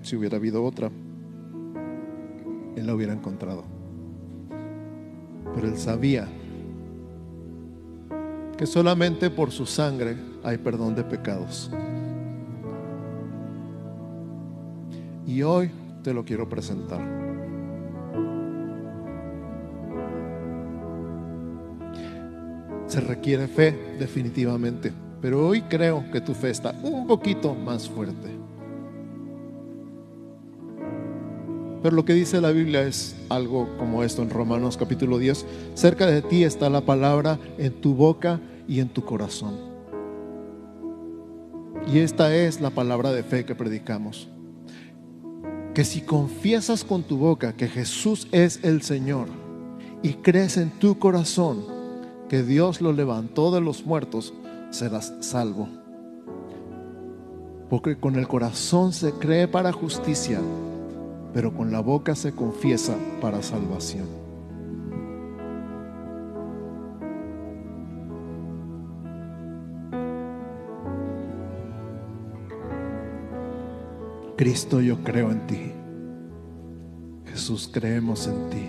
Si 0.02 0.16
hubiera 0.16 0.38
habido 0.38 0.64
otra, 0.64 0.90
él 2.74 2.84
la 2.84 2.94
hubiera 2.94 3.12
encontrado. 3.12 3.62
Pero 5.54 5.68
él 5.68 5.76
sabía 5.76 6.26
que 8.58 8.66
solamente 8.66 9.30
por 9.30 9.52
su 9.52 9.64
sangre 9.64 10.16
hay 10.42 10.58
perdón 10.58 10.96
de 10.96 11.04
pecados. 11.04 11.70
Y 15.28 15.42
hoy 15.42 15.70
te 16.02 16.12
lo 16.12 16.24
quiero 16.24 16.48
presentar. 16.48 17.00
Se 22.88 23.00
requiere 23.00 23.46
fe, 23.46 23.96
definitivamente, 24.00 24.92
pero 25.20 25.46
hoy 25.46 25.62
creo 25.62 26.04
que 26.10 26.20
tu 26.20 26.34
fe 26.34 26.50
está 26.50 26.74
un 26.82 27.06
poquito 27.06 27.54
más 27.54 27.88
fuerte. 27.88 28.41
Pero 31.82 31.96
lo 31.96 32.04
que 32.04 32.14
dice 32.14 32.40
la 32.40 32.52
Biblia 32.52 32.82
es 32.82 33.16
algo 33.28 33.68
como 33.76 34.04
esto 34.04 34.22
en 34.22 34.30
Romanos 34.30 34.76
capítulo 34.76 35.18
10. 35.18 35.44
Cerca 35.74 36.06
de 36.06 36.22
ti 36.22 36.44
está 36.44 36.70
la 36.70 36.82
palabra 36.82 37.40
en 37.58 37.72
tu 37.80 37.94
boca 37.94 38.40
y 38.68 38.78
en 38.78 38.88
tu 38.88 39.04
corazón. 39.04 39.56
Y 41.92 41.98
esta 41.98 42.34
es 42.36 42.60
la 42.60 42.70
palabra 42.70 43.10
de 43.10 43.24
fe 43.24 43.44
que 43.44 43.56
predicamos. 43.56 44.28
Que 45.74 45.84
si 45.84 46.02
confiesas 46.02 46.84
con 46.84 47.02
tu 47.02 47.16
boca 47.16 47.56
que 47.56 47.66
Jesús 47.66 48.28
es 48.30 48.60
el 48.62 48.82
Señor 48.82 49.26
y 50.02 50.14
crees 50.14 50.58
en 50.58 50.70
tu 50.70 51.00
corazón 51.00 51.64
que 52.28 52.44
Dios 52.44 52.80
lo 52.80 52.92
levantó 52.92 53.50
de 53.50 53.60
los 53.60 53.84
muertos, 53.84 54.32
serás 54.70 55.12
salvo. 55.18 55.68
Porque 57.68 57.98
con 57.98 58.14
el 58.16 58.28
corazón 58.28 58.92
se 58.92 59.12
cree 59.12 59.48
para 59.48 59.72
justicia 59.72 60.40
pero 61.32 61.54
con 61.54 61.72
la 61.72 61.80
boca 61.80 62.14
se 62.14 62.32
confiesa 62.32 62.96
para 63.20 63.42
salvación. 63.42 64.22
Cristo, 74.36 74.80
yo 74.80 75.04
creo 75.04 75.30
en 75.30 75.46
ti. 75.46 75.72
Jesús, 77.26 77.70
creemos 77.72 78.26
en 78.26 78.50
ti. 78.50 78.68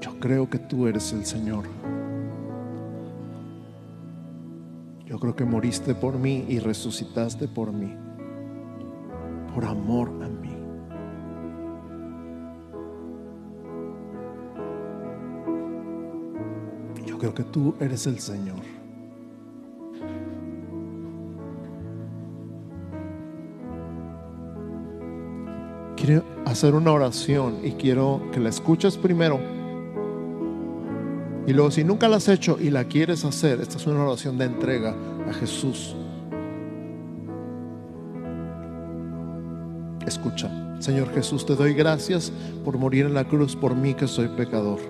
Yo 0.00 0.18
creo 0.20 0.48
que 0.48 0.58
tú 0.60 0.86
eres 0.86 1.12
el 1.12 1.26
Señor. 1.26 1.64
Yo 5.16 5.20
creo 5.20 5.34
que 5.34 5.46
moriste 5.46 5.94
por 5.94 6.18
mí 6.18 6.44
y 6.46 6.58
resucitaste 6.58 7.48
por 7.48 7.72
mí, 7.72 7.90
por 9.54 9.64
amor 9.64 10.10
a 10.22 10.28
mí. 10.28 10.54
Yo 17.06 17.16
creo 17.16 17.32
que 17.32 17.44
tú 17.44 17.74
eres 17.80 18.06
el 18.06 18.18
Señor. 18.18 18.58
Quiero 25.96 26.24
hacer 26.44 26.74
una 26.74 26.92
oración 26.92 27.60
y 27.64 27.72
quiero 27.72 28.20
que 28.32 28.40
la 28.40 28.50
escuches 28.50 28.98
primero 28.98 29.55
y 31.46 31.52
luego, 31.52 31.70
si 31.70 31.84
nunca 31.84 32.08
la 32.08 32.16
has 32.16 32.28
hecho 32.28 32.58
y 32.60 32.70
la 32.70 32.84
quieres 32.84 33.24
hacer, 33.24 33.60
esta 33.60 33.76
es 33.76 33.86
una 33.86 34.02
oración 34.02 34.36
de 34.36 34.46
entrega 34.46 34.96
a 35.28 35.32
Jesús. 35.32 35.94
Escucha, 40.04 40.50
Señor 40.80 41.12
Jesús, 41.14 41.46
te 41.46 41.54
doy 41.54 41.72
gracias 41.72 42.32
por 42.64 42.78
morir 42.78 43.06
en 43.06 43.14
la 43.14 43.28
cruz 43.28 43.54
por 43.54 43.76
mí 43.76 43.94
que 43.94 44.08
soy 44.08 44.28
pecador. 44.28 44.80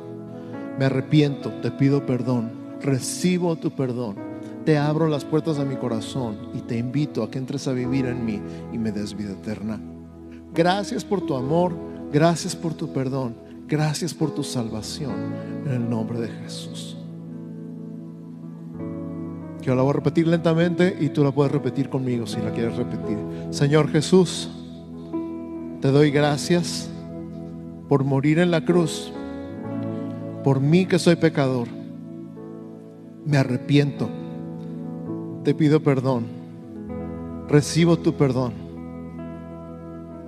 Me 0.78 0.86
arrepiento, 0.86 1.50
te 1.60 1.70
pido 1.70 2.06
perdón, 2.06 2.50
recibo 2.80 3.56
tu 3.56 3.70
perdón, 3.70 4.16
te 4.64 4.78
abro 4.78 5.08
las 5.08 5.26
puertas 5.26 5.58
de 5.58 5.64
mi 5.66 5.76
corazón 5.76 6.50
y 6.54 6.60
te 6.60 6.78
invito 6.78 7.22
a 7.22 7.30
que 7.30 7.38
entres 7.38 7.68
a 7.68 7.72
vivir 7.72 8.06
en 8.06 8.24
mí 8.24 8.40
y 8.72 8.78
me 8.78 8.92
des 8.92 9.14
vida 9.14 9.32
eterna. 9.32 9.78
Gracias 10.54 11.04
por 11.04 11.20
tu 11.20 11.34
amor, 11.36 11.74
gracias 12.12 12.56
por 12.56 12.72
tu 12.72 12.92
perdón 12.94 13.45
Gracias 13.68 14.14
por 14.14 14.32
tu 14.32 14.44
salvación 14.44 15.12
en 15.66 15.72
el 15.72 15.90
nombre 15.90 16.20
de 16.20 16.28
Jesús. 16.28 16.96
Yo 19.60 19.74
la 19.74 19.82
voy 19.82 19.90
a 19.90 19.94
repetir 19.94 20.28
lentamente 20.28 20.96
y 21.00 21.08
tú 21.08 21.24
la 21.24 21.32
puedes 21.32 21.52
repetir 21.52 21.88
conmigo 21.88 22.28
si 22.28 22.40
la 22.40 22.52
quieres 22.52 22.76
repetir. 22.76 23.18
Señor 23.50 23.88
Jesús, 23.88 24.48
te 25.80 25.90
doy 25.90 26.12
gracias 26.12 26.88
por 27.88 28.04
morir 28.04 28.38
en 28.38 28.52
la 28.52 28.64
cruz, 28.64 29.12
por 30.44 30.60
mí 30.60 30.86
que 30.86 31.00
soy 31.00 31.16
pecador. 31.16 31.66
Me 33.24 33.36
arrepiento, 33.36 34.08
te 35.42 35.54
pido 35.54 35.82
perdón, 35.82 36.26
recibo 37.48 37.96
tu 37.96 38.14
perdón, 38.14 38.52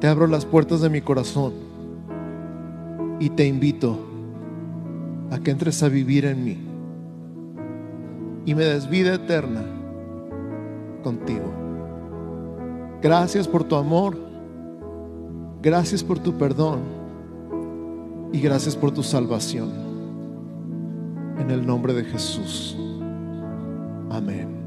te 0.01 0.09
abro 0.09 0.26
las 0.26 0.45
puertas 0.45 0.80
de 0.80 0.91
mi 0.91 1.01
corazón 1.01 1.68
y 3.21 3.31
te 3.31 3.47
invito 3.47 3.99
a 5.31 5.39
que 5.39 5.51
entres 5.51 5.83
a 5.83 5.89
vivir 5.89 6.25
en 6.25 6.45
mí 6.45 6.59
y 8.47 8.55
me 8.55 8.64
des 8.64 8.89
vida 8.89 9.14
eterna 9.14 9.62
contigo. 11.03 11.53
Gracias 13.03 13.47
por 13.47 13.64
tu 13.64 13.77
amor, 13.77 14.16
gracias 15.62 16.03
por 16.03 16.19
tu 16.19 16.33
perdón 16.39 16.81
y 18.33 18.41
gracias 18.41 18.75
por 18.75 18.91
tu 18.93 19.03
salvación. 19.03 19.71
En 21.39 21.51
el 21.51 21.66
nombre 21.66 21.95
de 21.95 22.05
Jesús. 22.05 22.77
Amén. 24.11 24.58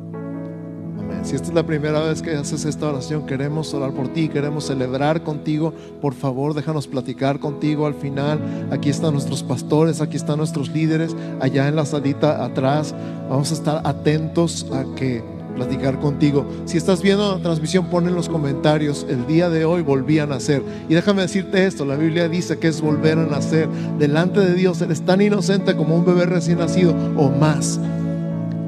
Si 1.23 1.35
esta 1.35 1.49
es 1.49 1.53
la 1.53 1.63
primera 1.63 1.99
vez 2.01 2.21
que 2.21 2.35
haces 2.35 2.65
esta 2.65 2.89
oración, 2.89 3.25
queremos 3.27 3.73
orar 3.73 3.91
por 3.91 4.07
ti, 4.07 4.27
queremos 4.27 4.65
celebrar 4.65 5.23
contigo. 5.23 5.71
Por 6.01 6.15
favor, 6.15 6.55
déjanos 6.55 6.87
platicar 6.87 7.39
contigo 7.39 7.85
al 7.85 7.93
final. 7.93 8.39
Aquí 8.71 8.89
están 8.89 9.13
nuestros 9.13 9.43
pastores, 9.43 10.01
aquí 10.01 10.17
están 10.17 10.37
nuestros 10.37 10.69
líderes, 10.69 11.15
allá 11.39 11.67
en 11.67 11.75
la 11.75 11.85
salita 11.85 12.43
atrás. 12.43 12.95
Vamos 13.29 13.51
a 13.51 13.53
estar 13.53 13.81
atentos 13.85 14.65
a 14.73 14.83
que 14.95 15.23
platicar 15.55 15.99
contigo. 15.99 16.45
Si 16.65 16.77
estás 16.77 17.03
viendo 17.03 17.35
la 17.35 17.43
transmisión, 17.43 17.85
pon 17.85 18.07
en 18.07 18.15
los 18.15 18.27
comentarios, 18.27 19.05
el 19.07 19.27
día 19.27 19.49
de 19.49 19.63
hoy 19.63 19.83
volví 19.83 20.17
a 20.17 20.25
nacer. 20.25 20.63
Y 20.89 20.95
déjame 20.95 21.21
decirte 21.21 21.67
esto, 21.67 21.85
la 21.85 21.97
Biblia 21.97 22.29
dice 22.29 22.57
que 22.57 22.67
es 22.67 22.81
volver 22.81 23.19
a 23.19 23.27
nacer. 23.27 23.69
Delante 23.99 24.39
de 24.39 24.55
Dios 24.55 24.81
eres 24.81 25.01
tan 25.01 25.21
inocente 25.21 25.75
como 25.75 25.95
un 25.95 26.05
bebé 26.05 26.25
recién 26.25 26.57
nacido 26.57 26.95
o 27.15 27.29
más. 27.29 27.79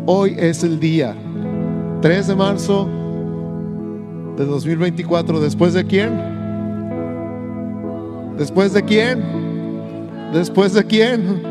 Hoy 0.06 0.36
es 0.38 0.64
el 0.64 0.80
día, 0.80 1.16
3 2.04 2.28
de 2.28 2.36
marzo 2.36 2.89
de 4.36 4.43
2024. 4.43 5.39
¿Después 5.39 5.74
de 5.74 5.86
quién? 5.86 6.12
¿Después 8.38 8.74
de 8.74 8.84
quién? 8.84 9.24
¿Después 10.34 10.74
de 10.74 10.84
quién? 10.84 11.41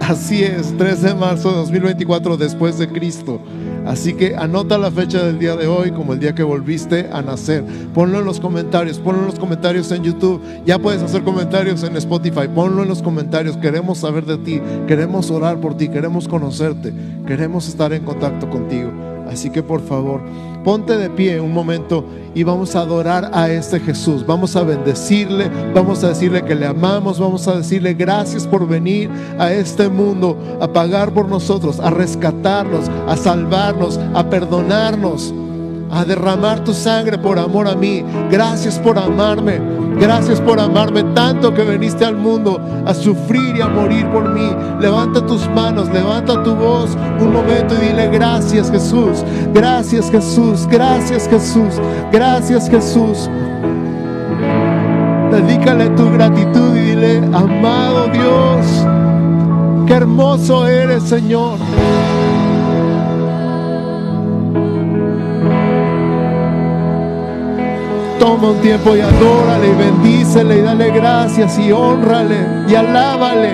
Así 0.00 0.42
es, 0.42 0.76
3 0.76 1.02
de 1.02 1.14
marzo 1.14 1.50
de 1.50 1.58
2024, 1.58 2.36
después 2.38 2.76
de 2.76 2.88
Cristo. 2.88 3.38
Así 3.86 4.14
que 4.14 4.34
anota 4.34 4.76
la 4.78 4.90
fecha 4.90 5.24
del 5.24 5.38
día 5.38 5.54
de 5.54 5.68
hoy 5.68 5.92
como 5.92 6.12
el 6.14 6.18
día 6.18 6.34
que 6.34 6.42
volviste 6.42 7.08
a 7.12 7.22
nacer. 7.22 7.62
Ponlo 7.94 8.18
en 8.18 8.24
los 8.24 8.40
comentarios, 8.40 8.98
ponlo 8.98 9.20
en 9.20 9.26
los 9.26 9.38
comentarios 9.38 9.92
en 9.92 10.02
YouTube. 10.02 10.42
Ya 10.66 10.80
puedes 10.80 11.02
hacer 11.02 11.22
comentarios 11.22 11.84
en 11.84 11.96
Spotify. 11.98 12.48
Ponlo 12.52 12.82
en 12.82 12.88
los 12.88 13.00
comentarios. 13.00 13.56
Queremos 13.58 13.98
saber 13.98 14.26
de 14.26 14.38
ti, 14.38 14.60
queremos 14.88 15.30
orar 15.30 15.60
por 15.60 15.76
ti, 15.76 15.86
queremos 15.86 16.26
conocerte, 16.26 16.92
queremos 17.28 17.68
estar 17.68 17.92
en 17.92 18.02
contacto 18.02 18.50
contigo. 18.50 18.90
Así 19.32 19.50
que 19.50 19.62
por 19.62 19.80
favor, 19.80 20.20
ponte 20.64 20.96
de 20.96 21.10
pie 21.10 21.40
un 21.40 21.52
momento 21.52 22.04
y 22.34 22.42
vamos 22.42 22.76
a 22.76 22.80
adorar 22.80 23.30
a 23.32 23.50
este 23.50 23.80
Jesús. 23.80 24.26
Vamos 24.26 24.56
a 24.56 24.62
bendecirle, 24.62 25.50
vamos 25.74 26.04
a 26.04 26.08
decirle 26.08 26.42
que 26.42 26.54
le 26.54 26.66
amamos, 26.66 27.18
vamos 27.18 27.48
a 27.48 27.56
decirle 27.56 27.94
gracias 27.94 28.46
por 28.46 28.66
venir 28.66 29.10
a 29.38 29.52
este 29.52 29.88
mundo, 29.88 30.36
a 30.60 30.72
pagar 30.72 31.12
por 31.12 31.28
nosotros, 31.28 31.80
a 31.80 31.90
rescatarnos, 31.90 32.88
a 33.06 33.16
salvarnos, 33.16 33.98
a 34.14 34.28
perdonarnos 34.28 35.34
a 35.92 36.06
derramar 36.06 36.64
tu 36.64 36.72
sangre 36.72 37.18
por 37.18 37.38
amor 37.38 37.68
a 37.68 37.74
mí. 37.74 38.02
Gracias 38.30 38.78
por 38.78 38.98
amarme. 38.98 39.81
Gracias 40.00 40.40
por 40.40 40.58
amarme 40.58 41.02
tanto 41.14 41.52
que 41.54 41.62
viniste 41.62 42.04
al 42.04 42.16
mundo 42.16 42.60
a 42.86 42.94
sufrir 42.94 43.56
y 43.56 43.60
a 43.60 43.68
morir 43.68 44.06
por 44.10 44.28
mí. 44.28 44.50
Levanta 44.80 45.24
tus 45.24 45.48
manos, 45.50 45.88
levanta 45.92 46.42
tu 46.42 46.54
voz 46.54 46.96
un 47.20 47.32
momento 47.32 47.74
y 47.74 47.88
dile 47.88 48.08
gracias 48.08 48.70
Jesús. 48.70 49.24
Gracias 49.52 50.10
Jesús. 50.10 50.66
Gracias 50.70 51.28
Jesús. 51.28 51.80
Gracias 52.10 52.68
Jesús. 52.68 53.28
Dedícale 55.32 55.88
tu 55.90 56.12
gratitud 56.12 56.76
y 56.76 56.80
dile, 56.80 57.16
amado 57.32 58.06
Dios, 58.08 58.66
qué 59.86 59.94
hermoso 59.94 60.66
eres 60.66 61.04
Señor. 61.04 61.58
Toma 68.22 68.50
un 68.52 68.60
tiempo 68.60 68.94
y 68.94 69.00
adórale 69.00 69.66
y 69.66 69.74
bendícele 69.74 70.58
y 70.58 70.60
dale 70.60 70.92
gracias 70.92 71.58
y 71.58 71.72
honrale 71.72 72.46
y 72.68 72.74
alábale. 72.76 73.50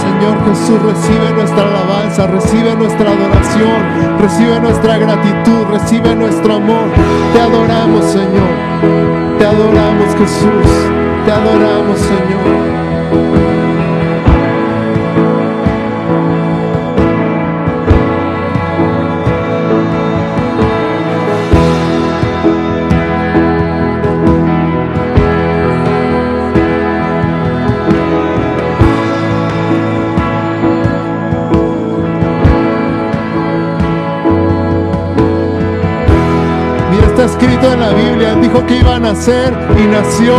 Señor 0.00 0.44
Jesús, 0.46 0.80
recibe 0.80 1.32
nuestra 1.34 1.62
alabanza, 1.64 2.26
recibe 2.28 2.76
nuestra 2.76 3.10
adoración, 3.10 4.20
recibe 4.20 4.60
nuestra 4.60 4.96
gratitud, 4.96 5.64
recibe 5.72 6.14
nuestro 6.14 6.54
amor. 6.54 6.86
Te 7.32 7.40
adoramos, 7.40 8.04
Señor. 8.04 9.38
Te 9.40 9.44
adoramos, 9.44 10.14
Jesús. 10.14 10.70
Te 11.26 11.32
adoramos, 11.32 11.98
Señor. 11.98 13.49
Que 38.70 38.78
iba 38.78 38.94
a 38.94 39.00
nacer 39.00 39.52
y 39.76 39.86
nació. 39.88 40.34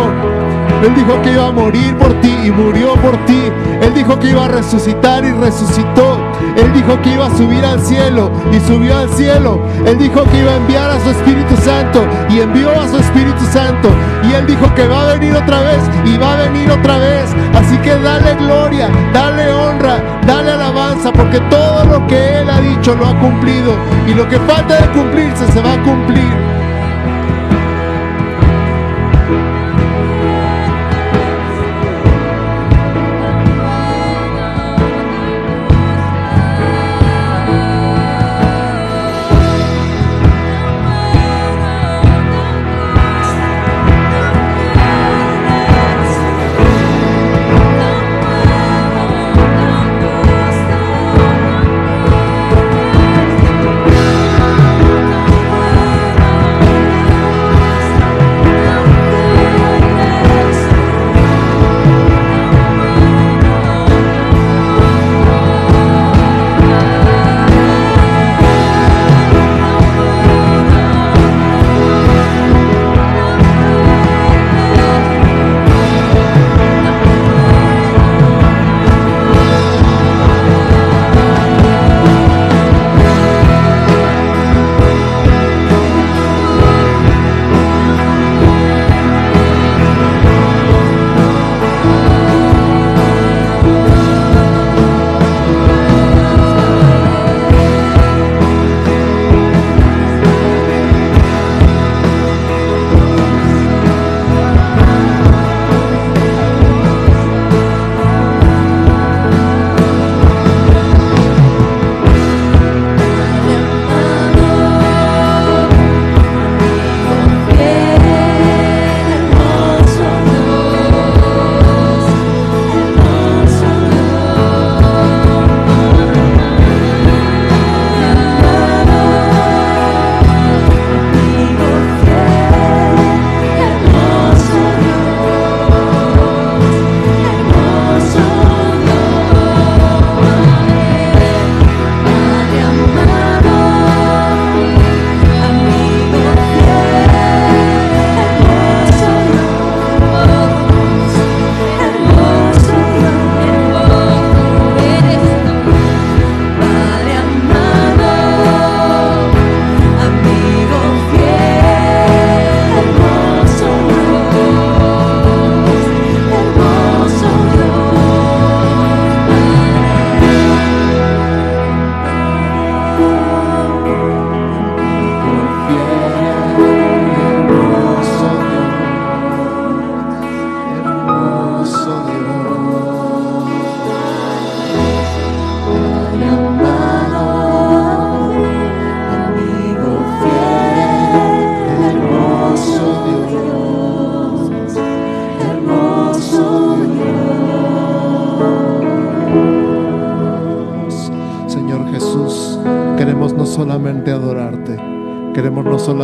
Él 0.83 0.95
dijo 0.95 1.21
que 1.21 1.33
iba 1.33 1.47
a 1.47 1.51
morir 1.51 1.93
por 1.97 2.13
ti 2.21 2.33
y 2.45 2.49
murió 2.49 2.93
por 2.95 3.17
ti. 3.25 3.51
Él 3.81 3.93
dijo 3.93 4.17
que 4.19 4.29
iba 4.29 4.45
a 4.45 4.47
resucitar 4.47 5.25
y 5.25 5.31
resucitó. 5.33 6.17
Él 6.55 6.71
dijo 6.73 6.99
que 7.01 7.09
iba 7.11 7.25
a 7.25 7.37
subir 7.37 7.63
al 7.65 7.81
cielo 7.81 8.31
y 8.53 8.59
subió 8.61 8.97
al 8.97 9.09
cielo. 9.09 9.59
Él 9.85 9.97
dijo 9.97 10.23
que 10.31 10.39
iba 10.39 10.51
a 10.51 10.55
enviar 10.55 10.89
a 10.89 10.99
su 11.01 11.09
Espíritu 11.09 11.57
Santo 11.57 12.07
y 12.29 12.39
envió 12.39 12.69
a 12.71 12.87
su 12.87 12.97
Espíritu 12.99 13.43
Santo. 13.51 13.89
Y 14.23 14.33
Él 14.33 14.47
dijo 14.47 14.73
que 14.75 14.87
va 14.87 15.01
a 15.09 15.13
venir 15.13 15.35
otra 15.35 15.59
vez 15.61 15.81
y 16.05 16.17
va 16.17 16.33
a 16.33 16.37
venir 16.37 16.71
otra 16.71 16.97
vez. 16.99 17.35
Así 17.53 17.77
que 17.79 17.95
dale 17.97 18.35
gloria, 18.35 18.89
dale 19.13 19.51
honra, 19.51 19.97
dale 20.25 20.51
alabanza, 20.51 21.11
porque 21.11 21.41
todo 21.49 21.83
lo 21.83 22.07
que 22.07 22.39
Él 22.39 22.49
ha 22.49 22.61
dicho 22.61 22.95
lo 22.95 23.07
ha 23.07 23.19
cumplido. 23.19 23.73
Y 24.07 24.13
lo 24.13 24.27
que 24.29 24.39
falta 24.39 24.81
de 24.81 24.87
cumplirse 24.91 25.51
se 25.51 25.61
va 25.61 25.73
a 25.73 25.83
cumplir. 25.83 26.50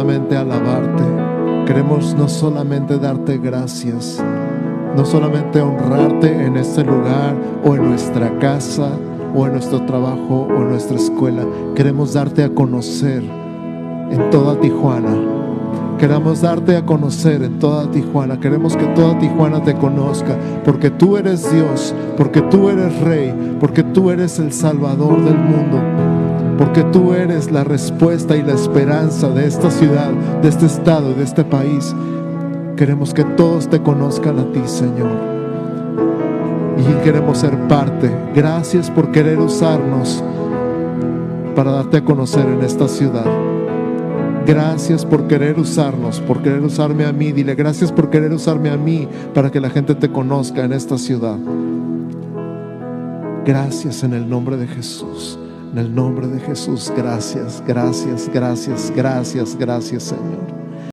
Solamente 0.07 0.37
alabarte, 0.37 1.03
queremos 1.65 2.15
no 2.15 2.29
solamente 2.29 2.97
darte 2.97 3.39
gracias, 3.39 4.23
no 4.95 5.03
solamente 5.03 5.59
honrarte 5.59 6.45
en 6.45 6.55
este 6.55 6.85
lugar 6.85 7.35
o 7.65 7.75
en 7.75 7.89
nuestra 7.89 8.39
casa 8.39 8.89
o 9.35 9.45
en 9.45 9.51
nuestro 9.51 9.85
trabajo 9.85 10.47
o 10.49 10.61
en 10.61 10.69
nuestra 10.69 10.95
escuela, 10.95 11.45
queremos 11.75 12.13
darte 12.13 12.45
a 12.45 12.49
conocer 12.53 13.21
en 13.21 14.29
toda 14.31 14.57
Tijuana. 14.61 15.13
Queremos 15.99 16.39
darte 16.39 16.77
a 16.77 16.85
conocer 16.85 17.43
en 17.43 17.59
toda 17.59 17.91
Tijuana. 17.91 18.39
Queremos 18.39 18.77
que 18.77 18.85
toda 18.85 19.17
Tijuana 19.17 19.63
te 19.63 19.73
conozca. 19.73 20.37
Porque 20.63 20.91
tú 20.91 21.17
eres 21.17 21.51
Dios. 21.51 21.93
Porque 22.15 22.43
tú 22.43 22.69
eres 22.69 22.97
Rey. 23.01 23.57
Porque 23.59 23.81
tú 23.81 24.11
eres 24.11 24.37
el 24.37 24.53
Salvador 24.53 25.23
del 25.23 25.39
mundo 25.39 25.96
porque 26.57 26.83
tú 26.85 27.13
eres 27.13 27.51
la 27.51 27.63
respuesta 27.63 28.35
y 28.35 28.41
la 28.41 28.53
esperanza 28.53 29.29
de 29.29 29.45
esta 29.45 29.69
ciudad, 29.69 30.11
de 30.41 30.49
este 30.49 30.65
estado, 30.65 31.13
de 31.13 31.23
este 31.23 31.43
país. 31.43 31.95
Queremos 32.75 33.13
que 33.13 33.23
todos 33.23 33.69
te 33.69 33.81
conozcan 33.81 34.39
a 34.39 34.51
ti, 34.51 34.61
Señor. 34.65 35.11
Y 36.77 37.03
queremos 37.03 37.39
ser 37.39 37.57
parte. 37.67 38.11
Gracias 38.35 38.89
por 38.89 39.11
querer 39.11 39.39
usarnos 39.39 40.23
para 41.55 41.71
darte 41.71 41.97
a 41.97 42.05
conocer 42.05 42.45
en 42.45 42.61
esta 42.61 42.87
ciudad. 42.87 43.25
Gracias 44.45 45.05
por 45.05 45.27
querer 45.27 45.59
usarnos, 45.59 46.21
por 46.21 46.41
querer 46.41 46.61
usarme 46.61 47.05
a 47.05 47.11
mí. 47.11 47.31
Dile, 47.31 47.55
gracias 47.55 47.91
por 47.91 48.09
querer 48.09 48.31
usarme 48.31 48.69
a 48.69 48.77
mí 48.77 49.07
para 49.33 49.51
que 49.51 49.59
la 49.59 49.69
gente 49.69 49.93
te 49.93 50.09
conozca 50.09 50.63
en 50.63 50.73
esta 50.73 50.97
ciudad. 50.97 51.37
Gracias 53.45 54.03
en 54.03 54.13
el 54.13 54.29
nombre 54.29 54.57
de 54.57 54.67
Jesús. 54.67 55.37
En 55.71 55.77
el 55.77 55.93
nombre 55.93 56.27
de 56.27 56.39
Jesús, 56.39 56.91
gracias, 56.95 57.63
gracias, 57.67 58.29
gracias, 58.33 58.91
gracias, 58.95 59.55
gracias 59.57 60.03
Señor. 60.03 60.56